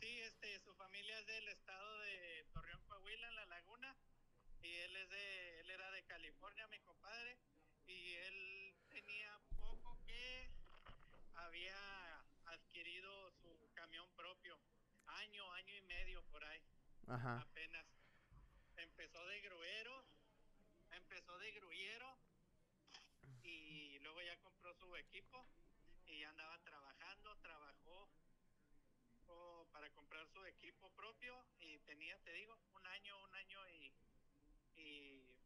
Sí, 0.00 0.20
este, 0.20 0.58
su 0.58 0.74
familia 0.74 1.18
es 1.20 1.26
del 1.26 1.48
estado 1.48 2.00
de 2.00 2.44
Torreón, 2.52 2.82
Coahuila, 2.86 3.28
en 3.28 3.36
La 3.36 3.46
Laguna, 3.46 3.96
y 4.62 4.74
él 4.74 4.96
es 4.96 5.08
de, 5.10 5.60
él 5.60 5.70
era 5.70 5.90
de 5.92 6.02
California, 6.02 6.66
mi 6.66 6.78
compadre, 6.80 7.38
y 7.86 8.14
él 8.14 8.74
tenía 8.90 9.38
poco 9.60 9.98
que 10.06 10.48
había 11.34 11.76
adquirido 12.46 13.30
su 13.42 13.70
camión 13.74 14.06
propio, 14.16 14.58
año, 15.06 15.52
año 15.52 15.76
y 15.76 15.82
medio 15.82 16.22
por 16.30 16.42
ahí, 16.44 16.60
Ajá. 17.08 17.40
apenas. 17.40 17.86
Empezó 18.76 19.24
de 19.26 19.40
gruero, 19.40 20.04
empezó 20.90 21.38
de 21.38 21.52
grullero, 21.52 22.18
y 23.42 23.98
luego 24.00 24.22
ya 24.22 24.36
compró 24.40 24.74
su 24.74 24.96
equipo, 24.96 25.46
y 26.06 26.20
ya 26.20 26.30
andaba 26.30 26.58
trabajando, 26.62 27.36
trabajó 27.38 28.08
o 29.26 29.66
para 29.72 29.88
comprar 29.90 30.26
su 30.28 30.44
equipo 30.44 30.90
propio 30.90 31.34
y 31.60 31.78
tenía, 31.80 32.18
te 32.24 32.32
digo, 32.32 32.58
un 32.74 32.86
año, 32.86 33.24
un 33.24 33.34
año 33.34 33.58
y, 33.70 33.92
y 34.76 35.36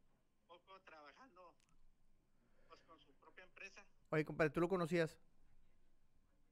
poco 0.47 0.81
trabajando 0.83 1.55
pues 2.69 2.81
con 2.83 3.01
su 3.01 3.15
propia 3.15 3.45
empresa. 3.45 3.85
Oye, 4.11 4.25
compadre, 4.25 4.51
¿tú 4.51 4.61
lo 4.61 4.69
conocías? 4.69 5.19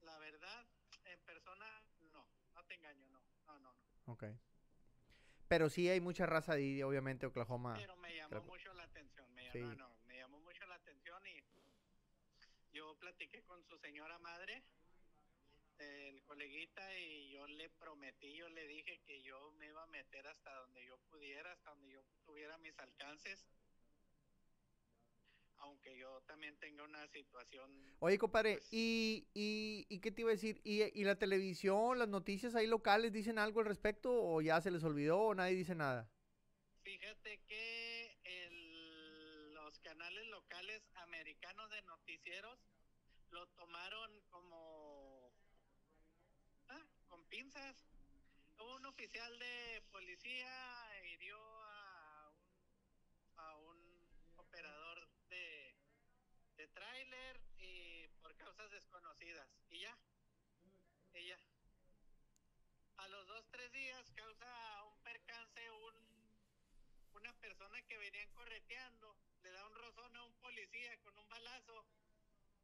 La 0.02 0.18
verdad, 0.18 0.66
en 1.04 1.20
persona, 1.24 1.82
no, 2.12 2.24
no 2.54 2.64
te 2.64 2.74
engaño, 2.74 3.08
no, 3.08 3.20
no, 3.46 3.58
no, 3.58 3.72
no. 3.72 4.12
Ok. 4.12 4.24
Pero 5.48 5.68
sí 5.68 5.88
hay 5.88 6.00
mucha 6.00 6.26
raza 6.26 6.54
de 6.54 6.62
ahí, 6.62 6.82
obviamente, 6.82 7.26
Oklahoma. 7.26 7.74
Pero 7.76 7.96
me 7.96 8.14
llamó 8.14 8.28
claro. 8.30 8.44
mucho 8.44 8.72
la 8.74 8.84
atención, 8.84 9.32
me 9.34 9.50
Sí. 9.50 9.60
llamó, 9.60 9.74
no, 9.74 9.96
me 10.06 10.16
llamó 10.16 10.40
mucho 10.40 10.66
la 10.66 10.76
atención 10.76 11.22
y 11.26 11.42
yo 12.72 12.96
platiqué 12.98 13.42
con 13.44 13.62
su 13.64 13.78
señora 13.78 14.18
madre, 14.18 14.64
el 15.78 16.22
coleguita, 16.22 16.98
y 16.98 17.30
yo 17.30 17.46
le 17.46 17.68
prometí, 17.70 18.36
yo 18.36 18.48
le 18.48 18.66
dije 18.66 19.00
que 19.06 19.22
yo 19.22 19.52
me 19.52 19.66
iba 19.66 19.82
a 19.82 19.86
meter 19.86 20.26
hasta 20.26 20.54
donde 20.60 20.84
yo 20.86 20.98
pudiera, 21.10 21.52
hasta 21.52 21.70
donde 21.70 21.90
yo 21.92 22.02
tuviera 22.24 22.56
mis 22.58 22.78
alcances, 22.78 23.46
aunque 25.58 25.96
yo 25.96 26.20
también 26.26 26.56
tenga 26.58 26.82
una 26.84 27.06
situación 27.08 27.96
Oye, 28.00 28.18
compadre, 28.18 28.56
Pues- 28.56 28.68
¿y, 28.72 29.26
y, 29.34 29.86
y 29.88 30.00
qué 30.00 30.10
te 30.12 30.20
iba 30.22 30.30
a 30.30 30.34
decir? 30.34 30.60
¿Y, 30.64 30.82
¿Y 30.98 31.04
la 31.04 31.16
televisión, 31.18 31.98
las 31.98 32.08
noticias 32.08 32.54
ahí 32.54 32.66
locales 32.66 33.12
dicen 33.12 33.38
algo 33.38 33.60
al 33.60 33.66
respecto 33.66 34.10
o 34.12 34.40
ya 34.42 34.60
se 34.60 34.70
les 34.70 34.84
olvidó 34.84 35.18
o 35.20 35.34
nadie 35.34 35.54
dice 35.56 35.74
nada? 35.74 36.10
Fíjate 36.82 37.38
que 37.46 38.18
el- 38.24 39.54
los 39.54 39.78
canales 39.80 40.26
locales 40.28 40.82
americanos 40.96 41.70
de 41.70 41.80
noticieros 41.82 42.58
lo 43.30 43.46
tomaron 43.48 44.20
como 44.30 45.32
ah, 46.68 46.82
con 47.08 47.24
pinzas. 47.26 47.86
Un 48.58 48.86
oficial 48.86 49.38
de 49.38 49.82
policía 49.90 50.48
hirió 51.12 51.36
a 51.38 52.30
un, 52.30 53.38
a 53.38 53.56
un 53.56 53.78
operador 54.36 55.08
de, 55.28 55.74
de 56.56 56.68
tráiler 56.68 57.40
y 57.58 58.06
por 58.22 58.34
causas 58.36 58.70
Y 59.24 59.80
ya, 59.80 59.96
y 61.14 61.26
ya. 61.28 61.38
A 62.98 63.08
los 63.08 63.26
dos, 63.26 63.44
tres 63.50 63.72
días 63.72 64.10
causa 64.14 64.84
un 64.84 65.02
percance 65.02 65.70
un 65.70 66.14
una 67.14 67.32
persona 67.40 67.80
que 67.88 67.96
venían 67.96 68.28
correteando, 68.32 69.16
le 69.42 69.50
da 69.50 69.66
un 69.66 69.74
rozón 69.76 70.16
a 70.16 70.24
un 70.24 70.34
policía 70.40 70.96
con 71.02 71.16
un 71.16 71.28
balazo. 71.28 71.86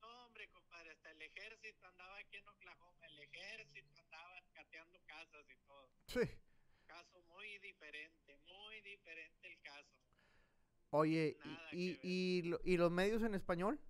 No, 0.00 0.26
hombre, 0.26 0.48
compadre, 0.48 0.90
hasta 0.90 1.10
el 1.10 1.22
ejército 1.22 1.86
andaba 1.86 2.18
aquí 2.18 2.36
en 2.36 2.48
Oklahoma, 2.48 3.06
el 3.06 3.20
ejército 3.20 3.98
andaba 3.98 4.42
cateando 4.52 5.00
casas 5.06 5.44
y 5.48 5.56
todo. 5.66 5.90
Sí. 6.08 6.20
Caso 6.86 7.22
muy 7.22 7.58
diferente, 7.60 8.38
muy 8.46 8.80
diferente 8.82 9.48
el 9.48 9.60
caso. 9.62 9.88
Oye, 10.90 11.38
Nada 11.44 11.68
y, 11.72 11.98
y 12.02 12.76
los 12.76 12.90
medios 12.90 13.22
en 13.22 13.34
español? 13.34 13.80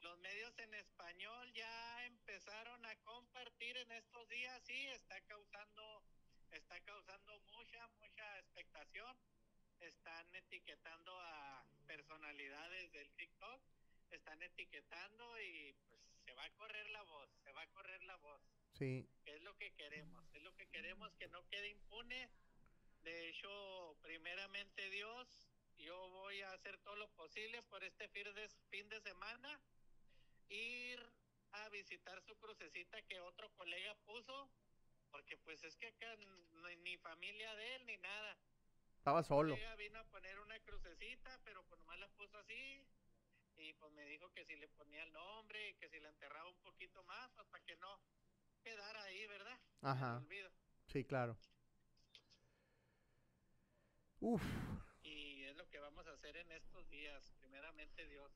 Los 0.00 0.18
medios 0.18 0.56
en 0.58 0.74
español 0.74 1.52
ya 1.52 2.06
empezaron 2.06 2.86
a 2.86 2.94
compartir 3.02 3.76
sí, 4.64 4.86
está 4.88 5.20
causando, 5.22 6.02
está 6.52 6.80
causando 6.80 7.38
mucha, 7.52 7.86
mucha 7.88 8.38
expectación. 8.38 9.16
Están 9.80 10.34
etiquetando 10.34 11.12
a 11.20 11.64
personalidades 11.86 12.92
del 12.92 13.10
TikTok, 13.14 13.60
están 14.10 14.42
etiquetando 14.42 15.40
y 15.40 15.74
pues 15.88 16.00
se 16.24 16.32
va 16.32 16.44
a 16.44 16.50
correr 16.54 16.88
la 16.90 17.02
voz, 17.02 17.30
se 17.44 17.52
va 17.52 17.62
a 17.62 17.66
correr 17.68 18.02
la 18.04 18.16
voz. 18.16 18.40
Sí. 18.72 19.06
Es 19.26 19.42
lo 19.42 19.56
que 19.56 19.72
queremos, 19.74 20.24
es 20.34 20.42
lo 20.42 20.54
que 20.56 20.66
queremos 20.68 21.12
que 21.16 21.28
no 21.28 21.46
quede 21.48 21.68
impune. 21.68 22.30
De 23.02 23.28
hecho, 23.28 23.96
primeramente 24.02 24.90
Dios, 24.90 25.48
yo 25.76 26.08
voy 26.10 26.40
a 26.42 26.52
hacer 26.52 26.78
todo 26.78 26.96
lo 26.96 27.08
posible 27.10 27.62
por 27.64 27.84
este 27.84 28.08
fin 28.08 28.24
de, 28.34 28.48
fin 28.70 28.88
de 28.88 29.00
semana, 29.00 29.60
ir 30.48 31.00
a 31.64 31.68
visitar 31.70 32.20
su 32.22 32.36
crucecita 32.36 33.00
que 33.02 33.20
otro 33.20 33.50
colega 33.54 33.94
puso, 34.04 34.50
porque 35.10 35.36
pues 35.38 35.62
es 35.64 35.76
que 35.76 35.86
acá 35.86 36.16
ni 36.82 36.96
familia 36.98 37.54
de 37.54 37.74
él 37.76 37.86
ni 37.86 37.96
nada. 37.98 38.36
Estaba 38.98 39.18
Un 39.18 39.24
solo. 39.24 39.54
colega 39.54 39.76
vino 39.76 39.98
a 39.98 40.04
poner 40.04 40.38
una 40.40 40.58
crucecita, 40.60 41.38
pero 41.44 41.62
pues 41.64 41.78
nomás 41.80 41.98
la 41.98 42.08
puso 42.08 42.36
así. 42.38 42.84
Y 43.56 43.72
pues 43.74 43.90
me 43.92 44.04
dijo 44.06 44.30
que 44.32 44.44
si 44.44 44.56
le 44.56 44.68
ponía 44.68 45.02
el 45.02 45.12
nombre 45.12 45.70
y 45.70 45.74
que 45.74 45.88
si 45.88 45.98
la 46.00 46.08
enterraba 46.10 46.48
un 46.50 46.58
poquito 46.58 47.02
más, 47.04 47.30
pues 47.34 47.46
para 47.48 47.64
que 47.64 47.76
no 47.76 48.00
quedara 48.62 49.02
ahí, 49.04 49.26
¿verdad? 49.28 49.58
Ajá. 49.82 50.16
olvido. 50.18 50.50
Sí, 50.88 51.04
claro. 51.04 51.38
Uf. 54.20 54.42
Y 55.02 55.44
es 55.44 55.56
lo 55.56 55.68
que 55.70 55.78
vamos 55.78 56.06
a 56.06 56.12
hacer 56.12 56.36
en 56.36 56.50
estos 56.52 56.88
días, 56.90 57.32
primeramente 57.38 58.06
Dios. 58.08 58.32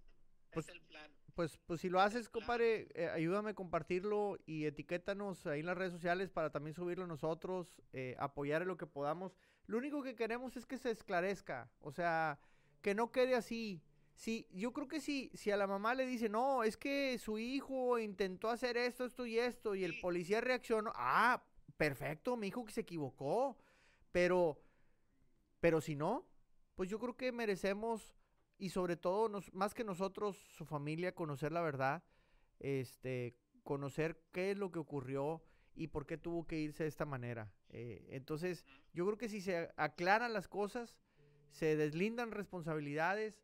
Pues- 0.50 0.69
es 0.69 0.75
el 0.75 0.80
plan. 0.83 1.11
Pues, 1.35 1.59
pues 1.64 1.80
si 1.80 1.88
lo 1.88 2.00
haces, 2.00 2.28
compadre, 2.28 2.88
eh, 2.95 3.09
ayúdame 3.09 3.50
a 3.50 3.54
compartirlo 3.54 4.37
y 4.47 4.66
etiquétanos 4.66 5.47
ahí 5.47 5.61
en 5.61 5.66
las 5.66 5.78
redes 5.78 5.92
sociales 5.92 6.28
para 6.28 6.50
también 6.50 6.75
subirlo 6.75 7.07
nosotros, 7.07 7.80
eh, 7.92 8.16
apoyar 8.19 8.62
en 8.62 8.69
lo 8.69 8.76
que 8.76 8.87
podamos. 8.87 9.37
Lo 9.66 9.78
único 9.78 10.02
que 10.02 10.14
queremos 10.14 10.57
es 10.57 10.66
que 10.66 10.76
se 10.76 10.90
esclarezca, 10.90 11.71
o 11.80 11.92
sea, 11.92 12.40
que 12.83 12.95
no 12.95 13.11
quede 13.11 13.37
así. 13.37 13.80
Sí, 14.14 14.47
yo 14.50 14.73
creo 14.75 14.87
que 14.87 15.00
sí, 15.00 15.30
si 15.33 15.50
a 15.50 15.57
la 15.57 15.66
mamá 15.66 15.95
le 15.95 16.04
dice, 16.04 16.28
no, 16.28 16.62
es 16.62 16.76
que 16.76 17.16
su 17.19 17.38
hijo 17.38 17.99
intentó 17.99 18.50
hacer 18.50 18.76
esto, 18.76 19.07
esto 19.07 19.25
y 19.25 19.38
esto, 19.38 19.75
y 19.75 19.85
el 19.85 19.99
policía 20.00 20.42
reaccionó, 20.42 20.92
ah, 20.95 21.42
perfecto, 21.78 22.37
mi 22.37 22.49
hijo 22.49 22.66
que 22.66 22.73
se 22.73 22.83
equivocó, 22.83 23.57
pero, 24.12 24.61
pero 25.61 25.80
si 25.80 25.97
no, 25.97 26.26
pues 26.75 26.90
yo 26.90 26.99
creo 26.99 27.16
que 27.16 27.33
merecemos 27.33 28.20
y 28.61 28.69
sobre 28.69 28.97
todo 28.97 29.29
nos- 29.29 29.52
más 29.55 29.75
que 29.75 29.85
nosotros, 29.85 30.37
su 30.37 30.64
familia, 30.67 31.14
conocer 31.14 31.50
la 31.50 31.62
verdad, 31.62 32.05
este, 32.61 33.35
conocer 33.64 34.21
qué 34.33 34.50
es 34.52 34.59
lo 34.59 34.71
que 34.71 34.79
ocurrió 34.79 35.43
y 35.75 35.88
por 35.88 36.07
qué 36.07 36.19
tuvo 36.19 36.47
que 36.47 36.59
irse 36.61 36.83
de 36.85 36.88
esta 36.90 37.07
manera. 37.07 37.50
Eh, 37.71 38.07
entonces, 38.11 38.67
yo 38.93 39.07
creo 39.07 39.17
que 39.17 39.29
si 39.31 39.40
se 39.40 39.71
aclaran 39.76 40.35
las 40.35 40.47
cosas, 40.47 40.99
se 41.49 41.75
deslindan 41.76 42.33
responsabilidades, 42.33 43.43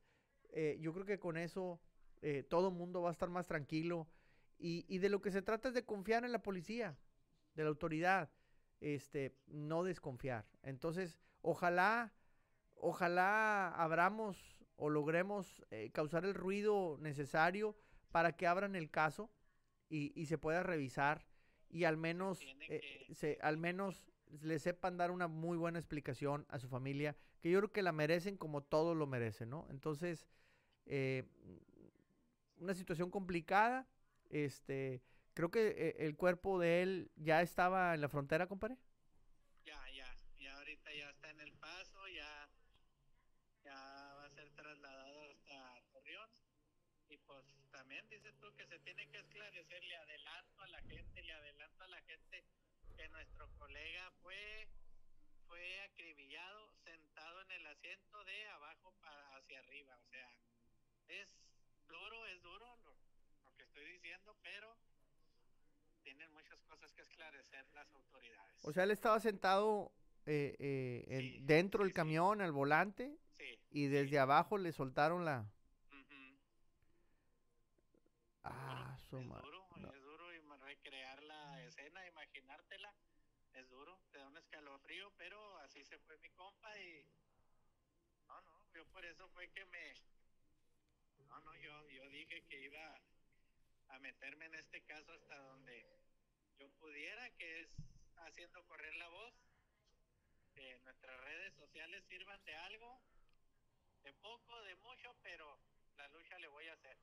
eh, 0.51 0.77
yo 0.81 0.93
creo 0.93 1.07
que 1.07 1.19
con 1.19 1.37
eso 1.39 1.81
eh, 2.23 2.43
todo 2.43 2.69
el 2.69 2.75
mundo 2.75 3.01
va 3.03 3.09
a 3.09 3.13
estar 3.13 3.31
más 3.31 3.47
tranquilo 3.47 4.09
y, 4.59 4.85
y 4.89 4.99
de 4.99 5.09
lo 5.09 5.21
que 5.23 5.31
se 5.31 5.43
trata 5.43 5.69
es 5.69 5.75
de 5.75 5.85
confiar 5.85 6.25
en 6.25 6.33
la 6.33 6.43
policía, 6.43 6.99
de 7.55 7.63
la 7.63 7.71
autoridad, 7.71 8.31
este, 8.81 9.35
no 9.47 9.83
desconfiar. 9.83 10.47
Entonces, 10.63 11.19
ojalá, 11.41 12.13
ojalá 12.75 13.69
abramos 13.69 14.56
o 14.77 14.89
logremos 14.91 15.65
eh, 15.71 15.91
causar 15.93 16.25
el 16.25 16.35
ruido 16.35 16.99
necesario 17.01 17.77
para 18.11 18.37
que 18.37 18.47
abran 18.47 18.77
el 18.77 18.91
caso 18.91 19.31
y, 19.89 20.13
y 20.21 20.27
se 20.27 20.39
pueda 20.39 20.63
revisar 20.63 21.27
y 21.69 21.85
al 21.85 21.97
menos, 21.97 22.41
eh, 22.69 23.07
se, 23.13 23.39
al 23.43 23.57
menos 23.57 24.03
le 24.41 24.59
sepan 24.59 24.97
dar 24.97 25.11
una 25.11 25.29
muy 25.29 25.57
buena 25.57 25.79
explicación 25.79 26.47
a 26.49 26.59
su 26.59 26.69
familia, 26.69 27.17
que 27.41 27.51
yo 27.51 27.59
creo 27.59 27.73
que 27.73 27.83
la 27.83 27.93
merecen 27.93 28.37
como 28.37 28.63
todos 28.63 28.97
lo 28.97 29.07
merecen, 29.07 29.51
¿no? 29.51 29.67
Entonces, 29.71 30.27
eh, 30.87 31.25
una 32.57 32.75
situación 32.75 33.11
complicada. 33.11 33.87
Este, 34.29 35.03
creo 35.35 35.51
que 35.51 35.69
eh, 35.69 35.97
el 35.99 36.17
cuerpo 36.17 36.59
de 36.59 36.83
él 36.83 37.11
ya 37.17 37.43
estaba 37.43 37.95
en 37.95 38.01
la 38.01 38.09
frontera, 38.09 38.47
compadre. 38.47 38.77
Ya, 39.65 39.81
ya, 39.95 40.17
ya 40.39 40.57
ahorita 40.57 40.93
ya 40.95 41.11
está 41.11 41.31
en 41.31 41.41
el 41.41 41.53
paso, 41.53 41.99
ya, 42.09 42.49
ya 43.65 44.15
va 44.17 44.25
a 44.25 44.31
ser 44.31 44.51
trasladado 44.53 45.31
hasta 45.31 45.81
Torreón. 45.93 46.31
Y 47.09 47.19
pues 47.19 47.45
que 48.55 48.67
se 48.67 48.79
tiene 48.81 49.09
que 49.09 49.19
esclarecer, 49.19 49.85
le 49.85 49.97
adelanto 49.97 50.63
a 50.63 50.69
la 50.69 50.81
gente, 50.83 51.23
le 51.23 51.33
adelanto 51.33 51.85
a 51.85 51.89
la 51.89 52.01
gente 52.03 52.45
que 52.97 53.09
nuestro 53.09 53.49
colega 53.59 54.11
fue 54.23 54.69
fue 55.47 55.81
acribillado 55.83 56.73
sentado 56.85 57.41
en 57.43 57.51
el 57.53 57.67
asiento 57.67 58.25
de 58.25 58.49
abajo 58.49 58.93
para 59.01 59.37
hacia 59.37 59.61
arriba, 59.61 59.97
o 59.97 60.11
sea, 60.11 60.29
es 61.09 61.29
duro, 61.89 62.27
es 62.27 62.43
duro 62.43 62.67
lo, 62.85 62.97
lo 63.45 63.55
que 63.57 63.63
estoy 63.63 63.85
diciendo, 63.93 64.37
pero 64.43 64.77
tienen 66.03 66.33
muchas 66.33 66.61
cosas 66.65 66.93
que 66.93 67.03
esclarecer 67.03 67.67
las 67.75 67.93
autoridades. 67.95 68.65
O 68.65 68.73
sea, 68.73 68.85
él 68.85 68.91
estaba 68.91 69.21
sentado 69.21 69.93
eh, 70.27 70.57
eh, 70.59 71.39
dentro 71.43 71.85
del 71.85 71.91
sí, 71.91 71.93
sí. 71.93 71.97
camión, 71.97 72.41
al 72.41 72.53
volante, 72.53 73.17
y 73.71 73.87
desde 73.87 74.19
abajo 74.19 74.59
le 74.59 74.73
soltaron 74.73 75.25
la... 75.25 75.47
Es 79.07 79.13
duro, 79.13 79.69
no. 79.77 79.93
es 79.93 80.03
duro 80.03 80.35
y 80.35 80.39
recrear 80.67 81.23
la 81.23 81.63
escena, 81.63 82.07
imaginártela, 82.07 82.93
es 83.55 83.69
duro, 83.69 84.01
te 84.11 84.19
da 84.19 84.27
un 84.27 84.37
escalofrío, 84.37 85.13
pero 85.17 85.59
así 85.59 85.85
se 85.85 85.99
fue 86.01 86.19
mi 86.19 86.29
compa 86.31 86.77
y 86.81 87.07
no, 88.27 88.41
no, 88.41 88.73
yo 88.75 88.85
por 88.87 89.05
eso 89.05 89.29
fue 89.29 89.49
que 89.53 89.65
me, 89.67 89.95
no, 91.29 91.41
no, 91.41 91.57
yo, 91.57 91.89
yo 91.91 92.09
dije 92.09 92.43
que 92.49 92.65
iba 92.65 93.01
a 93.89 93.99
meterme 94.01 94.47
en 94.47 94.55
este 94.55 94.83
caso 94.83 95.13
hasta 95.13 95.39
donde 95.39 96.01
yo 96.59 96.69
pudiera, 96.81 97.31
que 97.37 97.61
es 97.61 97.69
haciendo 98.17 98.65
correr 98.67 98.95
la 98.97 99.09
voz, 99.09 99.35
que 100.53 100.81
nuestras 100.81 101.21
redes 101.21 101.55
sociales 101.55 102.05
sirvan 102.09 102.45
de 102.45 102.57
algo, 102.57 103.01
de 104.03 104.13
poco, 104.15 104.63
de 104.65 104.75
mucho, 104.77 105.15
pero 105.23 105.59
la 105.97 106.09
lucha 106.09 106.39
le 106.41 106.49
voy 106.49 106.67
a 106.67 106.73
hacer. 106.73 106.99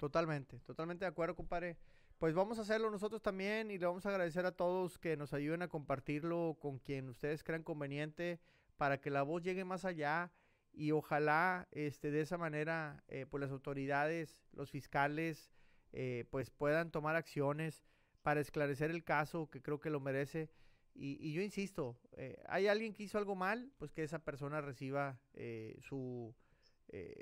Totalmente, 0.00 0.58
totalmente 0.60 1.04
de 1.04 1.10
acuerdo, 1.10 1.36
compadre. 1.36 1.76
Pues 2.18 2.34
vamos 2.34 2.58
a 2.58 2.62
hacerlo 2.62 2.90
nosotros 2.90 3.20
también 3.20 3.70
y 3.70 3.76
le 3.76 3.84
vamos 3.84 4.06
a 4.06 4.08
agradecer 4.08 4.46
a 4.46 4.52
todos 4.52 4.98
que 4.98 5.14
nos 5.14 5.34
ayuden 5.34 5.60
a 5.60 5.68
compartirlo 5.68 6.56
con 6.58 6.78
quien 6.78 7.10
ustedes 7.10 7.44
crean 7.44 7.62
conveniente 7.62 8.40
para 8.78 8.98
que 8.98 9.10
la 9.10 9.22
voz 9.22 9.42
llegue 9.42 9.66
más 9.66 9.84
allá 9.84 10.32
y 10.72 10.92
ojalá 10.92 11.68
este, 11.70 12.10
de 12.10 12.22
esa 12.22 12.38
manera 12.38 13.04
eh, 13.08 13.26
pues 13.28 13.42
las 13.42 13.50
autoridades, 13.50 14.38
los 14.52 14.70
fiscales, 14.70 15.50
eh, 15.92 16.24
pues 16.30 16.48
puedan 16.48 16.90
tomar 16.90 17.14
acciones 17.14 17.84
para 18.22 18.40
esclarecer 18.40 18.90
el 18.90 19.04
caso 19.04 19.50
que 19.50 19.60
creo 19.60 19.80
que 19.80 19.90
lo 19.90 20.00
merece. 20.00 20.48
Y, 20.94 21.18
y 21.20 21.34
yo 21.34 21.42
insisto, 21.42 21.98
eh, 22.12 22.42
hay 22.48 22.68
alguien 22.68 22.94
que 22.94 23.02
hizo 23.02 23.18
algo 23.18 23.34
mal, 23.34 23.70
pues 23.76 23.92
que 23.92 24.02
esa 24.02 24.20
persona 24.20 24.62
reciba 24.62 25.20
eh, 25.34 25.76
su, 25.82 26.34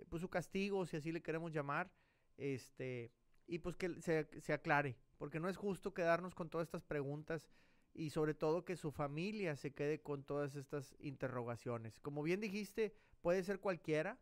pues 0.09 0.21
su 0.23 0.29
castigo, 0.31 0.87
si 0.87 0.97
así 0.97 1.11
le 1.11 1.23
queremos 1.23 1.53
llamar 1.53 1.91
este, 2.39 3.13
y 3.47 3.59
pues 3.61 3.77
que 3.77 4.01
se, 4.01 4.53
aclare, 4.55 4.97
porque 5.19 5.41
no 5.41 5.49
es 5.51 5.59
justo 5.59 5.95
quedarnos 5.95 6.35
con 6.35 6.51
todas 6.51 6.69
estas 6.69 6.85
preguntas 6.85 7.49
y 7.95 8.11
sobre 8.11 8.35
todo 8.35 8.65
que 8.65 8.77
su 8.77 8.93
familia 8.93 9.57
se 9.57 9.73
quede 9.75 10.01
con 10.03 10.25
todas 10.25 10.57
estas 10.57 10.97
interrogaciones. 11.01 12.01
Como 12.01 12.23
bien 12.23 12.41
dijiste, 12.41 12.95
puede 13.23 13.45
ser 13.45 13.61
cualquiera. 13.61 14.19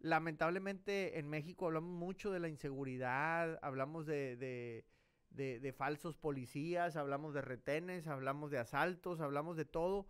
Lamentablemente 0.00 1.18
en 1.18 1.28
México 1.28 1.66
hablamos 1.66 1.90
mucho 1.90 2.30
de 2.30 2.38
la 2.40 2.48
inseguridad, 2.48 3.58
hablamos 3.62 4.06
de, 4.06 4.36
de, 4.36 4.84
de- 5.30 5.58
de 5.60 5.72
falsos 5.72 6.16
policías, 6.16 6.96
hablamos 6.96 7.34
de 7.34 7.42
retenes, 7.42 8.06
hablamos 8.06 8.50
de 8.52 8.58
asaltos, 8.58 9.20
hablamos 9.20 9.56
de 9.56 9.64
todo. 9.64 10.06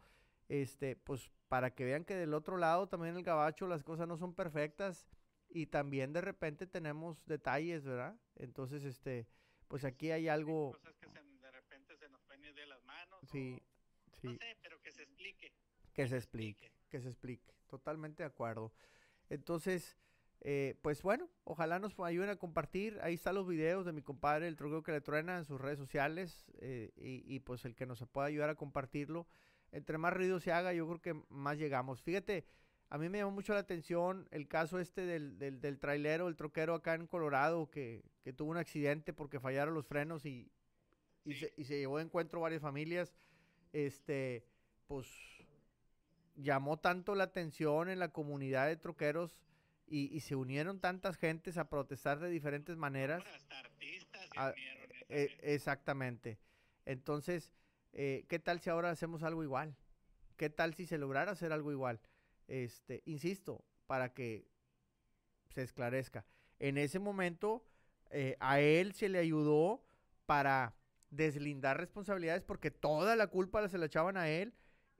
Este, 0.48 0.96
pues 0.96 1.30
para 1.48 1.74
que 1.74 1.84
vean 1.84 2.04
que 2.04 2.14
del 2.14 2.34
otro 2.34 2.58
lado 2.58 2.88
también 2.88 3.16
el 3.16 3.22
gabacho 3.22 3.66
las 3.66 3.82
cosas 3.82 4.08
no 4.08 4.16
son 4.18 4.34
perfectas 4.34 5.08
y 5.50 5.66
también 5.66 6.12
de 6.12 6.20
repente 6.20 6.66
tenemos 6.66 7.24
detalles, 7.26 7.84
¿verdad? 7.84 8.16
Entonces, 8.36 8.84
este, 8.84 9.26
pues 9.68 9.84
aquí 9.84 10.10
hay 10.10 10.28
algo, 10.28 10.72
cosas 10.72 10.96
que 10.98 11.08
se- 11.08 11.22
de 11.22 11.50
repente 11.50 11.96
se 11.96 12.08
nos 12.08 12.20
pueden 12.22 12.44
ir 12.44 12.54
de 12.54 12.66
las 12.66 12.82
manos. 12.84 13.22
sí, 13.30 13.54
o- 13.54 13.62
no 14.22 14.32
sí, 14.32 14.38
sé, 14.38 14.56
pero 14.62 14.80
que 14.82 14.92
se 14.92 15.02
explique. 15.02 15.52
que 15.94 16.06
se 16.06 16.16
explique, 16.16 16.70
que 16.90 17.00
se 17.00 17.08
explique, 17.08 17.52
totalmente 17.68 18.22
de 18.22 18.28
acuerdo. 18.28 18.72
Entonces, 19.30 19.96
eh, 20.40 20.76
pues 20.82 21.02
bueno, 21.02 21.28
ojalá 21.44 21.78
nos 21.78 21.98
ayuden 22.00 22.30
a 22.30 22.36
compartir, 22.36 22.98
ahí 23.02 23.14
están 23.14 23.34
los 23.34 23.46
videos 23.48 23.84
de 23.84 23.92
mi 23.92 24.02
compadre, 24.02 24.46
el 24.48 24.56
troqueo 24.56 24.82
que 24.82 24.92
le 24.92 25.00
truena 25.00 25.38
en 25.38 25.44
sus 25.44 25.60
redes 25.60 25.78
sociales 25.78 26.46
eh, 26.60 26.92
y, 26.96 27.24
y, 27.34 27.40
pues 27.40 27.64
el 27.64 27.74
que 27.74 27.86
nos 27.86 28.04
pueda 28.08 28.26
ayudar 28.28 28.50
a 28.50 28.54
compartirlo. 28.54 29.26
Entre 29.72 29.98
más 29.98 30.12
ruido 30.14 30.40
se 30.40 30.52
haga, 30.52 30.72
yo 30.72 30.86
creo 30.86 31.00
que 31.02 31.24
más 31.28 31.58
llegamos. 31.58 32.00
Fíjate, 32.02 32.46
a 32.90 32.98
mí 32.98 33.08
me 33.08 33.18
llamó 33.18 33.32
mucho 33.32 33.52
la 33.52 33.60
atención 33.60 34.26
el 34.30 34.48
caso 34.48 34.78
este 34.78 35.02
del, 35.04 35.38
del, 35.38 35.60
del 35.60 35.78
trailero, 35.78 36.28
el 36.28 36.36
troquero 36.36 36.74
acá 36.74 36.94
en 36.94 37.06
Colorado, 37.06 37.70
que, 37.70 38.02
que 38.22 38.32
tuvo 38.32 38.50
un 38.50 38.56
accidente 38.56 39.12
porque 39.12 39.40
fallaron 39.40 39.74
los 39.74 39.86
frenos 39.86 40.24
y, 40.24 40.50
y, 41.24 41.34
Sí. 41.34 41.40
se, 41.40 41.54
y 41.56 41.64
se 41.64 41.78
llevó 41.78 41.98
de 41.98 42.04
encuentro 42.04 42.40
varias 42.40 42.62
familias. 42.62 43.14
Este, 43.72 44.44
pues 44.86 45.06
llamó 46.36 46.78
tanto 46.78 47.14
la 47.14 47.24
atención 47.24 47.88
en 47.90 47.98
la 47.98 48.08
comunidad 48.08 48.66
de 48.68 48.76
troqueros 48.76 49.36
y, 49.86 50.14
y 50.14 50.20
se 50.20 50.34
unieron 50.36 50.80
tantas 50.80 51.16
gentes 51.16 51.58
a 51.58 51.68
protestar 51.68 52.18
de 52.20 52.30
diferentes 52.30 52.76
maneras. 52.76 53.24
Hasta 53.26 53.58
artistas 53.58 54.22
se 54.22 54.38
Ah, 54.38 54.52
unieron 54.56 54.90
esa 54.90 55.04
Eh, 55.10 55.28
vez. 55.28 55.38
exactamente. 55.42 56.38
Entonces, 56.86 57.52
eh, 57.92 58.24
¿qué 58.28 58.38
tal 58.38 58.60
si 58.60 58.70
ahora 58.70 58.90
hacemos 58.90 59.22
algo 59.22 59.42
igual? 59.42 59.76
¿Qué 60.36 60.48
tal 60.48 60.74
si 60.74 60.86
se 60.86 60.96
lograra 60.96 61.32
hacer 61.32 61.52
algo 61.52 61.70
igual? 61.72 62.00
Este, 62.48 63.02
insisto, 63.04 63.64
para 63.86 64.12
que 64.12 64.48
se 65.50 65.62
esclarezca. 65.62 66.24
En 66.58 66.78
ese 66.78 66.98
momento, 66.98 67.64
eh, 68.10 68.36
a 68.40 68.60
él 68.60 68.94
se 68.94 69.08
le 69.08 69.18
ayudó 69.18 69.84
para 70.26 70.74
deslindar 71.10 71.78
responsabilidades 71.78 72.42
porque 72.42 72.70
toda 72.70 73.16
la 73.16 73.28
culpa 73.28 73.66
se 73.68 73.78
la 73.78 73.86
echaban 73.86 74.16
a 74.16 74.28
él 74.28 74.54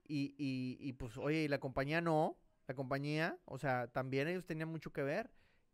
y, 0.07 0.35
y, 0.37 0.77
y 0.79 0.93
pues, 0.93 1.17
oye, 1.17 1.43
y 1.43 1.47
la 1.47 1.59
compañía 1.59 2.01
no, 2.01 2.39
la 2.67 2.75
compañía, 2.75 3.37
o 3.45 3.57
sea, 3.57 3.87
también 3.87 4.27
ellos 4.27 4.45
tenían 4.45 4.69
mucho 4.69 4.91
que 4.93 5.03
ver 5.03 5.31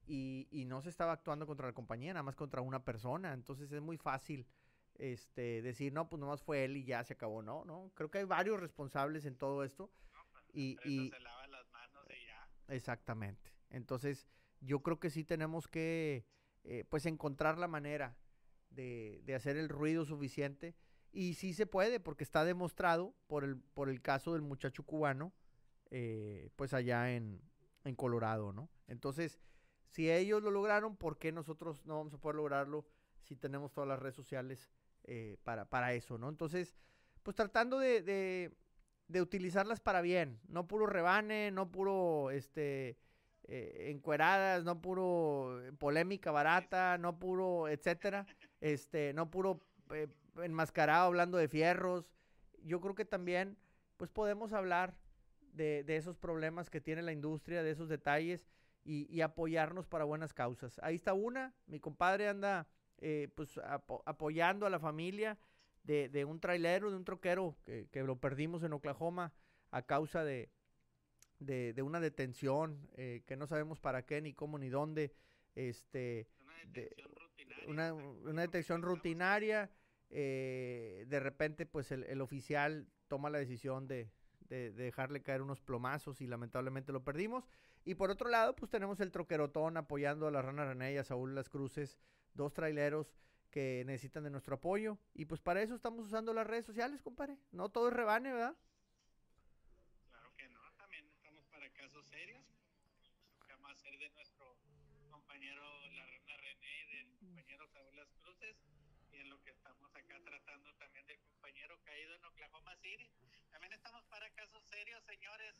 y, 0.08 0.48
y 0.52 0.66
no 0.66 0.82
se 0.82 0.90
estaba 0.90 1.14
actuando 1.14 1.46
contra 1.46 1.68
la 1.68 1.74
compañía, 1.74 2.14
nada 2.14 2.24
más 2.24 2.36
contra 2.36 2.62
una 2.62 2.84
persona, 2.84 3.34
entonces 3.34 3.72
es 3.72 3.82
muy 3.82 3.98
fácil 3.98 4.48
este, 4.96 5.62
decir, 5.62 5.94
no, 5.94 6.10
pues 6.10 6.20
nomás 6.20 6.42
fue 6.42 6.66
él 6.66 6.78
y 6.78 6.86
ya 6.86 7.04
se 7.04 7.14
acabó, 7.14 7.42
no, 7.42 7.64
no, 7.66 7.92
creo 7.96 8.12
que 8.12 8.20
hay 8.20 8.26
varios 8.26 8.60
responsables 8.60 9.26
en 9.26 9.36
todo 9.36 9.64
esto 9.64 9.92
y, 10.54 10.72
Entre 10.72 10.90
y 10.90 11.10
se 11.10 11.20
lavan 11.20 11.52
las 11.52 11.70
manos 11.70 12.06
y 12.10 12.26
ya. 12.26 12.50
Exactamente, 12.67 13.54
entonces 13.69 14.28
yo 14.62 14.82
creo 14.82 14.99
que 14.99 15.10
sí 15.10 15.23
tenemos 15.23 15.67
que, 15.67 16.25
eh, 16.63 16.86
pues, 16.89 17.06
encontrar 17.06 17.58
la 17.58 17.67
manera 17.67 18.17
de, 18.69 19.21
de 19.25 19.36
hacer 19.36 19.58
el 19.58 19.69
ruido 19.69 20.06
suficiente 20.06 20.75
y 21.12 21.36
sí 21.36 21.54
se 21.54 21.65
puede, 21.65 21.99
porque 21.99 22.23
está 22.23 22.43
demostrado 22.43 23.15
por 23.28 23.43
el, 23.43 23.58
por 23.58 23.89
el 23.89 24.01
caso 24.01 24.34
del 24.34 24.41
muchacho 24.41 24.84
cubano, 24.84 25.34
eh, 25.89 26.49
pues 26.56 26.73
allá 26.73 27.13
en, 27.15 27.41
en 27.86 27.95
Colorado, 27.95 28.51
¿no? 28.51 28.69
Entonces, 28.88 29.39
si 29.88 30.12
ellos 30.12 30.43
lo 30.43 30.51
lograron, 30.51 30.97
¿por 30.97 31.17
qué 31.17 31.32
nosotros 31.32 31.86
no 31.86 31.97
vamos 31.97 32.13
a 32.13 32.17
poder 32.17 32.36
lograrlo 32.36 32.86
si 33.21 33.38
tenemos 33.38 33.71
todas 33.71 33.88
las 33.88 33.99
redes 33.99 34.15
sociales 34.15 34.69
eh, 35.04 35.38
para, 35.43 35.69
para 35.69 35.93
eso, 35.93 36.17
¿no? 36.17 36.28
Entonces, 36.28 36.75
pues 37.23 37.36
tratando 37.36 37.80
de, 37.80 38.01
de, 38.01 38.58
de 39.08 39.22
utilizarlas 39.22 39.80
para 39.80 40.02
bien, 40.02 40.39
no 40.48 40.68
puro 40.68 40.88
rebane, 40.88 41.52
no 41.52 41.72
puro, 41.72 42.32
este, 42.32 42.98
eh, 43.44 43.91
encueradas, 43.91 44.63
no 44.63 44.82
puro 44.82 45.62
eh, 45.63 45.72
polémica 45.74 46.32
barata, 46.32 46.98
no 46.98 47.20
puro, 47.20 47.68
etcétera, 47.68 48.26
este, 48.62 49.13
no 49.13 49.30
puro 49.30 49.62
eh, 49.91 50.08
enmascarado 50.41 51.06
hablando 51.06 51.38
de 51.38 51.48
fierros. 51.48 52.10
Yo 52.63 52.82
creo 52.82 52.96
que 52.96 53.06
también, 53.06 53.58
pues 53.98 54.10
podemos 54.10 54.54
hablar 54.54 54.96
de, 55.54 55.84
de 55.84 55.98
esos 55.98 56.18
problemas 56.18 56.70
que 56.70 56.82
tiene 56.82 57.02
la 57.04 57.12
industria, 57.12 57.62
de 57.62 57.72
esos 57.72 57.88
detalles 57.89 58.48
y, 58.84 59.08
y 59.15 59.22
apoyarnos 59.22 59.88
para 59.88 60.04
buenas 60.04 60.34
causas. 60.34 60.80
Ahí 60.82 60.96
está 60.96 61.13
una, 61.13 61.54
mi 61.68 61.80
compadre 61.80 62.28
anda 62.28 62.68
eh, 62.98 63.30
pues 63.36 63.58
apo- 63.58 64.02
apoyando 64.06 64.65
a 64.65 64.70
la 64.70 64.80
familia 64.80 65.38
de, 65.86 66.10
de 66.10 66.26
un 66.26 66.39
trailero, 66.39 66.89
de 66.91 66.98
un 66.98 67.06
troquero 67.06 67.56
que, 67.65 67.88
que 67.91 68.04
lo 68.04 68.19
perdimos 68.19 68.63
en 68.63 68.74
Oklahoma 68.74 69.32
a 69.71 69.82
causa 69.84 70.24
de, 70.24 70.50
de, 71.39 71.74
de 71.74 71.82
una 71.82 72.00
detención 72.00 72.88
que 72.95 73.24
que 73.26 73.36
no 73.38 73.45
sabemos 73.48 73.80
para 73.80 74.06
qué, 74.06 74.21
ni 74.21 74.34
cómo, 74.34 74.58
ni 74.58 74.69
dónde. 74.69 75.13
Este, 75.56 76.28
Una 76.41 76.54
de- 76.74 76.82
detención 76.82 77.15
rutinaria. 77.15 77.69
una, 77.69 77.93
una 77.93 78.41
detección 78.41 78.82
rutinaria. 78.82 79.69
eh, 80.10 81.06
de 81.08 81.19
repente, 81.19 81.65
pues 81.65 81.91
el, 81.91 82.04
el 82.04 82.21
oficial 82.21 82.88
toma 83.08 83.30
la 83.30 83.38
decisión 83.39 83.88
de, 83.88 84.10
de, 84.50 84.71
dejarle 84.71 85.21
caer 85.21 85.41
unos 85.41 85.62
plomazos 85.62 86.21
y 86.21 86.28
lamentablemente 86.28 86.91
lo 86.91 87.04
perdimos. 87.04 87.48
Y 87.86 87.95
por 87.95 88.10
otro 88.12 88.30
lado, 88.30 88.56
pues 88.56 88.69
tenemos 88.71 89.00
el 89.00 89.12
troquerotón 89.12 89.78
apoyando 89.78 90.28
a 90.28 90.32
la 90.32 90.41
Rana 90.41 90.65
René 90.65 90.93
y 90.93 90.98
a 90.98 91.04
Saúl 91.04 91.36
Las 91.36 91.50
Cruces, 91.50 91.98
dos 92.34 92.54
traileros 92.54 93.13
que 93.56 93.86
necesitan 93.86 94.26
de 94.26 94.30
nuestro 94.30 94.56
apoyo. 94.56 95.00
Y 95.13 95.24
pues 95.24 95.39
para 95.39 95.62
eso 95.62 95.76
estamos 95.76 96.08
usando 96.08 96.34
las 96.34 96.46
redes 96.46 96.65
sociales, 96.65 97.02
compadre. 97.02 97.38
No 97.54 97.70
todo 97.70 97.88
es 97.88 97.94
rebane, 97.94 98.34
¿verdad? 98.34 98.54
Claro 100.10 100.30
que 100.36 100.50
no, 100.50 100.60
también 100.74 101.08
estamos 101.08 101.46
para 101.46 101.70
casos 101.70 102.06
serios. 102.08 102.44
Vamos 103.48 103.80
ser 103.80 103.98
de 103.98 104.10
nuestro 104.10 104.58
compañero 105.10 105.63
la 105.96 106.06
Rana 106.06 106.36
René 106.36 106.82
y 106.82 106.98
del 106.98 107.18
compañero 107.18 107.65
Saúl 107.70 107.96
Las 107.96 108.12
Cruces 108.20 108.58
y 109.13 109.15
en 109.15 109.30
lo 109.30 109.41
que 109.41 109.52
estamos 109.52 109.96
acá 109.96 110.20
tratando 110.26 110.74
también 110.74 111.08
del 111.08 111.20
compañero 111.22 111.80
caído 111.86 112.13
en 112.13 112.26
Oklahoma 112.26 112.76
City. 112.76 113.10
También 113.52 113.72
estamos 113.72 114.04
para 114.08 114.30
casos 114.32 114.65
serios, 114.65 115.02
señores. 115.06 115.56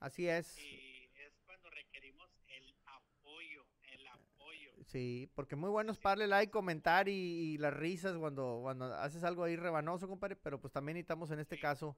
Así 0.00 0.28
es. 0.28 0.58
Y 0.58 1.08
es 1.14 1.32
cuando 1.46 1.70
requerimos 1.70 2.28
el 2.48 2.74
apoyo, 2.84 3.64
el 3.84 4.06
apoyo. 4.06 4.74
Sí, 4.92 5.32
porque 5.34 5.56
muy 5.56 5.70
bueno 5.70 5.92
es 5.92 6.00
darle 6.02 6.26
like, 6.26 6.50
comentar 6.52 7.08
y, 7.08 7.56
las 7.56 7.72
risas 7.72 8.18
cuando, 8.18 8.58
cuando 8.60 8.94
haces 8.96 9.24
algo 9.24 9.42
ahí 9.42 9.56
rebanoso, 9.56 10.06
compadre, 10.06 10.36
pero 10.36 10.60
pues 10.60 10.70
también 10.70 10.96
necesitamos 10.96 11.30
en 11.30 11.38
este 11.38 11.58
caso, 11.58 11.96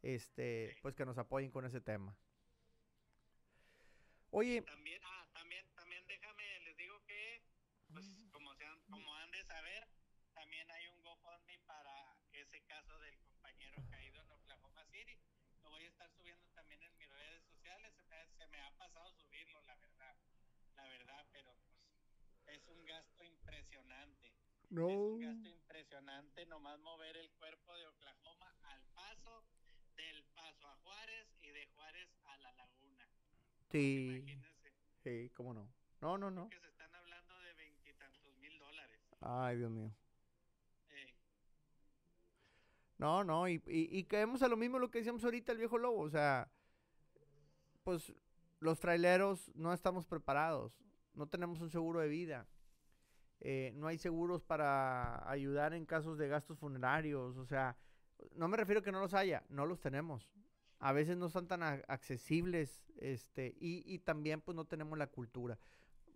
este, 0.00 0.76
pues 0.80 0.94
que 0.94 1.04
nos 1.04 1.18
apoyen 1.18 1.50
con 1.50 1.64
ese 1.66 1.80
tema. 1.80 2.16
Oye. 4.30 4.62
También, 4.62 5.02
ah, 5.04 5.26
también, 5.34 5.66
también 5.74 6.06
déjame, 6.06 6.60
les 6.60 6.76
digo 6.76 7.02
que, 7.04 7.42
pues 7.92 8.06
como, 8.30 8.54
sean, 8.54 8.78
como 8.90 9.12
han 9.16 9.30
de 9.32 9.42
saber, 9.42 9.88
también 10.32 10.70
hay 10.70 10.86
un 10.86 11.02
GoFundMe 11.02 11.58
para 11.66 12.14
ese 12.30 12.60
caso 12.68 12.96
del 13.00 13.18
compañero 13.18 13.82
caído 13.90 14.22
en 14.22 14.30
Oklahoma 14.30 14.84
City. 14.84 15.18
Lo 15.64 15.70
voy 15.70 15.82
a 15.82 15.88
estar 15.88 16.08
subiendo 16.12 16.48
también 16.54 16.80
en 16.80 16.96
mis 16.96 17.08
redes 17.08 17.42
sociales. 17.42 17.92
Se 18.38 18.46
me, 18.46 18.60
ha 18.60 18.70
pasado 18.78 19.12
subirlo, 19.14 19.60
la 19.62 19.74
verdad. 19.78 20.16
La 20.76 20.86
verdad, 20.86 21.26
pero 21.32 21.56
pues 22.46 22.56
es 22.56 22.65
un 22.78 22.84
gasto 22.84 23.24
impresionante. 23.24 24.32
No. 24.70 24.88
Es 24.88 24.96
un 24.96 25.20
gasto 25.20 25.48
impresionante 25.48 26.46
nomás 26.46 26.78
mover 26.80 27.16
el 27.16 27.30
cuerpo 27.32 27.76
de 27.76 27.86
Oklahoma 27.86 28.54
al 28.62 28.82
paso, 28.94 29.44
del 29.96 30.24
paso 30.34 30.68
a 30.68 30.76
Juárez 30.76 31.28
y 31.40 31.50
de 31.50 31.66
Juárez 31.74 32.08
a 32.24 32.36
la 32.38 32.52
laguna. 32.52 33.08
Sí. 33.70 34.06
Imagínense. 34.06 34.72
Sí, 35.02 35.30
cómo 35.34 35.54
no. 35.54 35.72
No, 36.00 36.18
no, 36.18 36.30
no. 36.30 36.48
Que 36.48 36.60
se 36.60 36.68
están 36.68 36.94
hablando 36.94 37.38
de 37.40 37.54
veintitantos 37.54 38.34
mil 38.38 38.58
dólares. 38.58 39.00
Ay, 39.20 39.56
Dios 39.56 39.70
mío. 39.70 39.94
No, 42.98 43.24
no, 43.24 43.46
y, 43.46 43.62
y, 43.66 44.04
caemos 44.04 44.42
a 44.42 44.48
lo 44.48 44.56
mismo 44.56 44.78
lo 44.78 44.90
que 44.90 44.98
decíamos 44.98 45.22
ahorita 45.22 45.52
el 45.52 45.58
viejo 45.58 45.76
lobo, 45.76 46.00
o 46.00 46.08
sea, 46.08 46.50
pues 47.84 48.14
los 48.58 48.80
traileros 48.80 49.52
no 49.54 49.74
estamos 49.74 50.06
preparados, 50.06 50.82
no 51.12 51.26
tenemos 51.26 51.60
un 51.60 51.68
seguro 51.68 52.00
de 52.00 52.08
vida, 52.08 52.48
eh, 53.40 53.72
no 53.74 53.86
hay 53.86 53.98
seguros 53.98 54.42
para 54.42 55.28
ayudar 55.30 55.74
en 55.74 55.86
casos 55.86 56.18
de 56.18 56.28
gastos 56.28 56.58
funerarios, 56.58 57.36
o 57.36 57.44
sea, 57.44 57.76
no 58.34 58.48
me 58.48 58.56
refiero 58.56 58.82
que 58.82 58.92
no 58.92 59.00
los 59.00 59.14
haya, 59.14 59.44
no 59.48 59.66
los 59.66 59.80
tenemos. 59.80 60.32
A 60.78 60.92
veces 60.92 61.16
no 61.16 61.28
son 61.28 61.48
tan 61.48 61.62
accesibles, 61.62 62.84
este, 62.98 63.54
y, 63.58 63.82
y 63.86 63.98
también 64.00 64.40
pues 64.40 64.54
no 64.56 64.66
tenemos 64.66 64.98
la 64.98 65.06
cultura. 65.06 65.58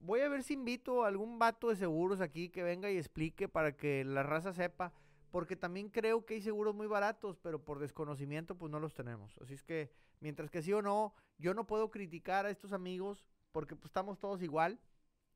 Voy 0.00 0.20
a 0.20 0.28
ver 0.28 0.42
si 0.42 0.54
invito 0.54 1.04
a 1.04 1.08
algún 1.08 1.38
vato 1.38 1.68
de 1.68 1.76
seguros 1.76 2.20
aquí 2.20 2.48
que 2.48 2.62
venga 2.62 2.90
y 2.90 2.96
explique 2.96 3.48
para 3.48 3.76
que 3.76 4.04
la 4.04 4.22
raza 4.22 4.52
sepa 4.52 4.92
porque 5.30 5.56
también 5.56 5.88
creo 5.88 6.24
que 6.24 6.34
hay 6.34 6.42
seguros 6.42 6.74
muy 6.74 6.86
baratos, 6.86 7.38
pero 7.38 7.64
por 7.64 7.78
desconocimiento 7.78 8.56
pues 8.56 8.70
no 8.70 8.80
los 8.80 8.94
tenemos. 8.94 9.38
Así 9.40 9.54
es 9.54 9.62
que, 9.62 9.90
mientras 10.20 10.50
que 10.50 10.62
sí 10.62 10.72
o 10.72 10.82
no, 10.82 11.14
yo 11.38 11.54
no 11.54 11.66
puedo 11.66 11.90
criticar 11.90 12.46
a 12.46 12.50
estos 12.50 12.72
amigos 12.72 13.24
porque 13.52 13.76
pues 13.76 13.86
estamos 13.86 14.18
todos 14.18 14.42
igual, 14.42 14.80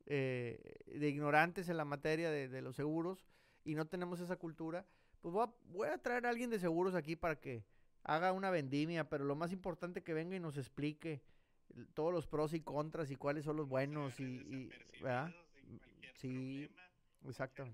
eh, 0.05 0.59
de 0.85 1.09
ignorantes 1.09 1.69
en 1.69 1.77
la 1.77 1.85
materia 1.85 2.29
de, 2.29 2.61
los 2.61 2.75
seguros 2.75 3.25
y 3.63 3.75
no 3.75 3.87
tenemos 3.87 4.19
esa 4.19 4.35
cultura, 4.35 4.85
pues 5.21 5.33
voy 5.33 5.45
a, 5.45 5.53
voy 5.65 5.87
a, 5.87 5.97
traer 5.97 6.25
a 6.25 6.29
alguien 6.29 6.49
de 6.49 6.59
seguros 6.59 6.95
aquí 6.95 7.15
para 7.15 7.39
que 7.39 7.65
haga 8.03 8.31
una 8.31 8.51
vendimia, 8.51 9.09
pero 9.09 9.25
lo 9.25 9.35
más 9.35 9.51
importante 9.51 10.03
que 10.03 10.13
venga 10.13 10.35
y 10.35 10.39
nos 10.39 10.57
explique 10.57 11.23
todos 11.93 12.13
los 12.13 12.27
pros 12.27 12.53
y 12.53 12.61
contras 12.61 13.09
y 13.09 13.15
cuáles 13.15 13.45
son 13.45 13.57
los 13.57 13.67
buenos 13.67 14.19
y, 14.19 14.23
y 14.23 14.69
¿verdad? 15.01 15.33
Sí, 16.13 16.69
exacto. 17.25 17.65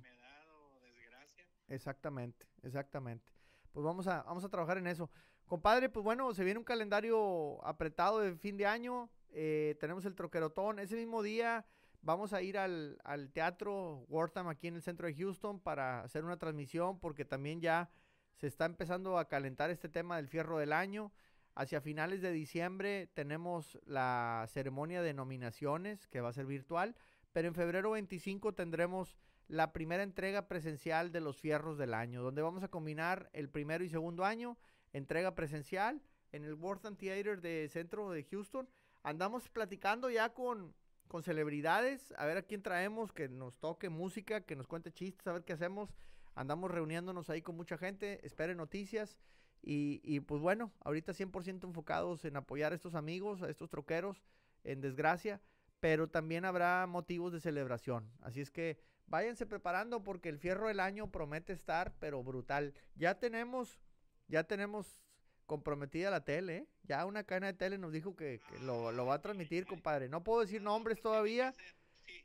Exactamente, 1.67 2.45
exactamente. 2.63 3.31
Pues 3.71 3.85
vamos 3.85 4.07
a, 4.07 4.23
vamos 4.23 4.43
a 4.43 4.49
trabajar 4.49 4.77
en 4.77 4.87
eso. 4.87 5.09
Compadre, 5.45 5.89
pues 5.89 6.03
bueno, 6.03 6.33
se 6.33 6.43
viene 6.43 6.59
un 6.59 6.65
calendario 6.65 7.65
apretado 7.65 8.19
de 8.19 8.35
fin 8.35 8.57
de 8.57 8.65
año. 8.65 9.09
Eh, 9.33 9.75
tenemos 9.79 10.05
el 10.05 10.15
troquerotón. 10.15 10.79
Ese 10.79 10.95
mismo 10.95 11.23
día 11.23 11.65
vamos 12.01 12.33
a 12.33 12.41
ir 12.41 12.57
al, 12.57 12.97
teatro 13.33 14.05
Wortham 14.09 14.47
aquí 14.47 14.67
en 14.67 14.75
el 14.75 14.81
centro 14.81 15.07
de 15.07 15.15
Houston 15.15 15.59
para 15.59 16.01
hacer 16.01 16.23
una 16.23 16.37
transmisión 16.37 16.99
porque 16.99 17.25
también 17.25 17.61
ya 17.61 17.89
se 18.35 18.47
está 18.47 18.65
empezando 18.65 19.17
a 19.17 19.27
calentar 19.27 19.69
este 19.69 19.89
tema 19.89 20.17
del 20.17 20.27
fierro 20.27 20.57
del 20.57 20.73
año. 20.73 21.11
Hacia 21.53 21.81
finales 21.81 22.21
de 22.21 22.31
diciembre 22.31 23.07
tenemos 23.13 23.77
la 23.85 24.45
ceremonia 24.47 25.01
de 25.01 25.13
nominaciones 25.13 26.07
que 26.07 26.21
va 26.21 26.29
a 26.29 26.33
ser 26.33 26.45
virtual, 26.45 26.95
pero 27.33 27.47
en 27.47 27.55
febrero 27.55 27.91
25 27.91 28.53
tendremos 28.53 29.17
la 29.47 29.73
primera 29.73 30.03
entrega 30.03 30.47
presencial 30.47 31.11
de 31.11 31.19
los 31.19 31.37
fierros 31.37 31.77
del 31.77 31.93
año, 31.93 32.23
donde 32.23 32.41
vamos 32.41 32.63
a 32.63 32.69
combinar 32.69 33.29
el 33.33 33.49
primero 33.49 33.83
y 33.83 33.89
segundo 33.89 34.23
año, 34.23 34.57
entrega 34.93 35.35
presencial 35.35 36.01
en 36.31 36.45
el 36.45 36.53
Wortham 36.53 36.95
Theater 36.95 37.41
de 37.41 37.67
centro 37.69 38.09
de 38.11 38.23
Houston. 38.23 38.69
Andamos 39.03 39.49
platicando 39.49 40.09
ya 40.09 40.33
con, 40.33 40.73
con 41.11 41.23
celebridades, 41.23 42.13
a 42.17 42.25
ver 42.25 42.37
a 42.37 42.41
quién 42.41 42.61
traemos, 42.61 43.11
que 43.11 43.27
nos 43.27 43.59
toque 43.59 43.89
música, 43.89 44.45
que 44.45 44.55
nos 44.55 44.65
cuente 44.65 44.93
chistes, 44.93 45.27
a 45.27 45.33
ver 45.33 45.43
qué 45.43 45.51
hacemos. 45.51 45.93
Andamos 46.35 46.71
reuniéndonos 46.71 47.29
ahí 47.29 47.41
con 47.41 47.57
mucha 47.57 47.77
gente, 47.77 48.25
esperen 48.25 48.55
noticias. 48.55 49.17
Y, 49.61 49.99
y 50.05 50.21
pues 50.21 50.41
bueno, 50.41 50.71
ahorita 50.79 51.11
100% 51.11 51.65
enfocados 51.65 52.23
en 52.23 52.37
apoyar 52.37 52.71
a 52.71 52.75
estos 52.75 52.95
amigos, 52.95 53.41
a 53.41 53.49
estos 53.49 53.69
troqueros 53.69 54.23
en 54.63 54.79
desgracia, 54.79 55.41
pero 55.81 56.07
también 56.07 56.45
habrá 56.45 56.87
motivos 56.87 57.33
de 57.33 57.41
celebración. 57.41 58.09
Así 58.21 58.39
es 58.39 58.49
que 58.49 58.79
váyanse 59.05 59.45
preparando 59.45 60.03
porque 60.03 60.29
el 60.29 60.39
fierro 60.39 60.69
del 60.69 60.79
año 60.79 61.11
promete 61.11 61.51
estar, 61.51 61.93
pero 61.99 62.23
brutal. 62.23 62.73
Ya 62.95 63.19
tenemos, 63.19 63.81
ya 64.29 64.45
tenemos 64.45 64.97
comprometida 65.45 66.09
la 66.09 66.23
tele, 66.23 66.57
¿eh? 66.57 66.67
ya 66.83 67.05
una 67.05 67.23
cadena 67.23 67.47
de 67.47 67.53
tele 67.53 67.77
nos 67.77 67.91
dijo 67.91 68.15
que, 68.15 68.39
lo, 68.61 69.05
va 69.05 69.15
a 69.15 69.21
transmitir, 69.21 69.65
compadre. 69.65 70.09
No 70.09 70.23
puedo 70.23 70.41
decir 70.41 70.61
nombres 70.61 71.01
todavía, 71.01 71.53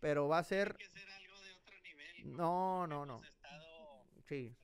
pero 0.00 0.28
va 0.28 0.38
a 0.38 0.44
ser... 0.44 0.76
No, 2.24 2.86
no, 2.86 3.06
no. 3.06 3.20
Sí. 4.28 4.56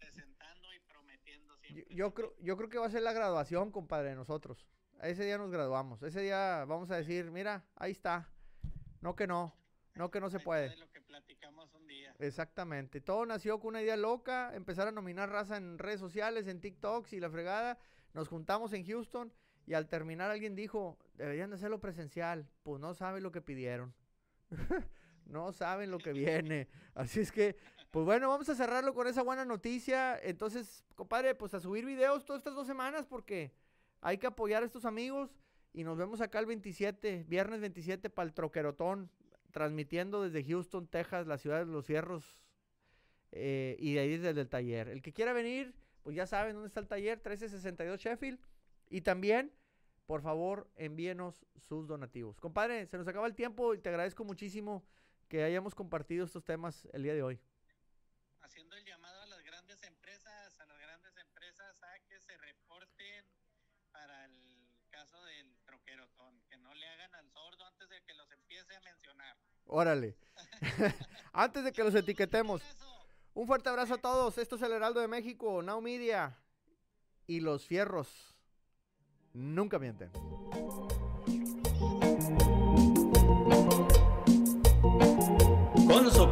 Yo, 1.90 2.12
creo, 2.12 2.34
yo 2.40 2.56
creo 2.56 2.68
que 2.68 2.78
va 2.78 2.86
a 2.86 2.90
ser 2.90 3.02
la 3.02 3.12
graduación, 3.12 3.70
compadre, 3.70 4.10
de 4.10 4.16
nosotros. 4.16 4.66
Ese 5.02 5.24
día 5.24 5.38
nos 5.38 5.50
graduamos. 5.50 6.02
Ese 6.02 6.20
día 6.20 6.64
vamos 6.66 6.90
a 6.90 6.96
decir, 6.96 7.30
mira, 7.30 7.64
ahí 7.76 7.92
está. 7.92 8.28
No 9.00 9.16
que 9.16 9.26
no. 9.26 9.54
No 9.94 10.10
que 10.10 10.20
no 10.20 10.30
se 10.30 10.40
puede. 10.40 10.74
Exactamente. 12.18 13.00
Todo 13.00 13.26
nació 13.26 13.58
con 13.58 13.70
una 13.70 13.82
idea 13.82 13.96
loca, 13.96 14.54
empezar 14.54 14.88
a 14.88 14.92
nominar 14.92 15.30
raza 15.30 15.56
en 15.56 15.78
redes 15.78 16.00
sociales, 16.00 16.46
en 16.46 16.60
TikToks 16.60 17.12
y 17.12 17.20
la 17.20 17.30
fregada. 17.30 17.78
Nos 18.14 18.28
juntamos 18.28 18.72
en 18.72 18.84
Houston 18.84 19.32
y 19.66 19.74
al 19.74 19.88
terminar 19.88 20.30
alguien 20.30 20.54
dijo, 20.54 20.98
deberían 21.14 21.50
de 21.50 21.56
hacerlo 21.56 21.80
presencial. 21.80 22.48
Pues 22.62 22.80
no 22.80 22.94
saben 22.94 23.22
lo 23.22 23.32
que 23.32 23.40
pidieron. 23.40 23.94
no 25.26 25.52
saben 25.52 25.90
lo 25.90 25.98
que 25.98 26.12
viene. 26.12 26.68
Así 26.94 27.20
es 27.20 27.32
que, 27.32 27.56
pues 27.90 28.04
bueno, 28.04 28.28
vamos 28.28 28.48
a 28.48 28.54
cerrarlo 28.54 28.94
con 28.94 29.06
esa 29.06 29.22
buena 29.22 29.44
noticia. 29.44 30.18
Entonces, 30.18 30.84
compadre, 30.94 31.34
pues 31.34 31.54
a 31.54 31.60
subir 31.60 31.84
videos 31.86 32.24
todas 32.24 32.40
estas 32.40 32.54
dos 32.54 32.66
semanas 32.66 33.06
porque 33.06 33.52
hay 34.00 34.18
que 34.18 34.26
apoyar 34.26 34.62
a 34.62 34.66
estos 34.66 34.84
amigos. 34.84 35.34
Y 35.72 35.84
nos 35.84 35.96
vemos 35.96 36.20
acá 36.20 36.38
el 36.38 36.46
27, 36.46 37.24
viernes 37.28 37.60
27 37.60 38.10
para 38.10 38.26
el 38.26 38.34
troquerotón 38.34 39.10
transmitiendo 39.52 40.22
desde 40.22 40.42
Houston, 40.44 40.88
Texas, 40.88 41.26
la 41.26 41.38
ciudad 41.38 41.64
de 41.64 41.72
los 41.72 41.86
fierros, 41.86 42.40
eh, 43.30 43.76
y 43.78 43.94
de 43.94 44.00
ahí 44.00 44.16
desde 44.16 44.40
el 44.40 44.48
taller. 44.48 44.88
El 44.88 45.02
que 45.02 45.12
quiera 45.12 45.32
venir, 45.32 45.74
pues 46.02 46.16
ya 46.16 46.26
saben 46.26 46.54
dónde 46.54 46.68
está 46.68 46.80
el 46.80 46.88
taller, 46.88 47.18
1362 47.18 48.00
Sheffield. 48.00 48.40
Y 48.88 49.00
también, 49.02 49.52
por 50.06 50.20
favor, 50.22 50.70
envíenos 50.76 51.46
sus 51.56 51.86
donativos. 51.86 52.40
Compadre, 52.40 52.86
se 52.86 52.98
nos 52.98 53.08
acaba 53.08 53.26
el 53.26 53.34
tiempo 53.34 53.74
y 53.74 53.78
te 53.78 53.88
agradezco 53.88 54.24
muchísimo 54.24 54.84
que 55.28 55.44
hayamos 55.44 55.74
compartido 55.74 56.26
estos 56.26 56.44
temas 56.44 56.86
el 56.92 57.04
día 57.04 57.14
de 57.14 57.22
hoy. 57.22 57.40
Haciendo 58.40 58.76
el 58.76 58.84
llamado 58.84 59.22
a 59.22 59.26
las 59.26 59.42
grandes 59.42 59.82
empresas, 59.82 60.60
a 60.60 60.66
las 60.66 60.78
grandes 60.78 61.16
empresas 61.16 61.82
a 61.82 61.98
que 62.00 62.20
se 62.20 62.36
reporten 62.36 63.24
para 63.92 64.26
el 64.26 64.68
caso 64.90 65.22
del 65.24 65.56
troquerotón, 65.64 66.42
que 66.50 66.58
no 66.58 66.74
le 66.74 66.86
hagan 66.86 67.14
al 67.14 67.30
sordo 67.30 67.64
antes 67.64 67.88
de 67.88 68.02
que 68.02 68.12
los 68.14 68.30
empiece 68.32 68.76
a 68.76 68.80
mencionar. 68.80 69.36
Órale. 69.64 70.16
antes 71.32 71.64
de 71.64 71.72
que 71.72 71.84
los 71.84 71.94
etiquetemos. 71.94 72.60
Un 73.34 73.46
fuerte 73.46 73.68
abrazo 73.68 73.94
a 73.94 73.98
todos. 73.98 74.36
Esto 74.38 74.56
es 74.56 74.62
el 74.62 74.72
Heraldo 74.72 75.00
de 75.00 75.08
México, 75.08 75.62
Now 75.62 75.80
Media 75.80 76.36
y 77.26 77.40
los 77.40 77.66
fierros. 77.66 78.08
Nunca 79.32 79.78
mienten. 79.78 80.10
Con 85.88 86.10
su 86.10 86.28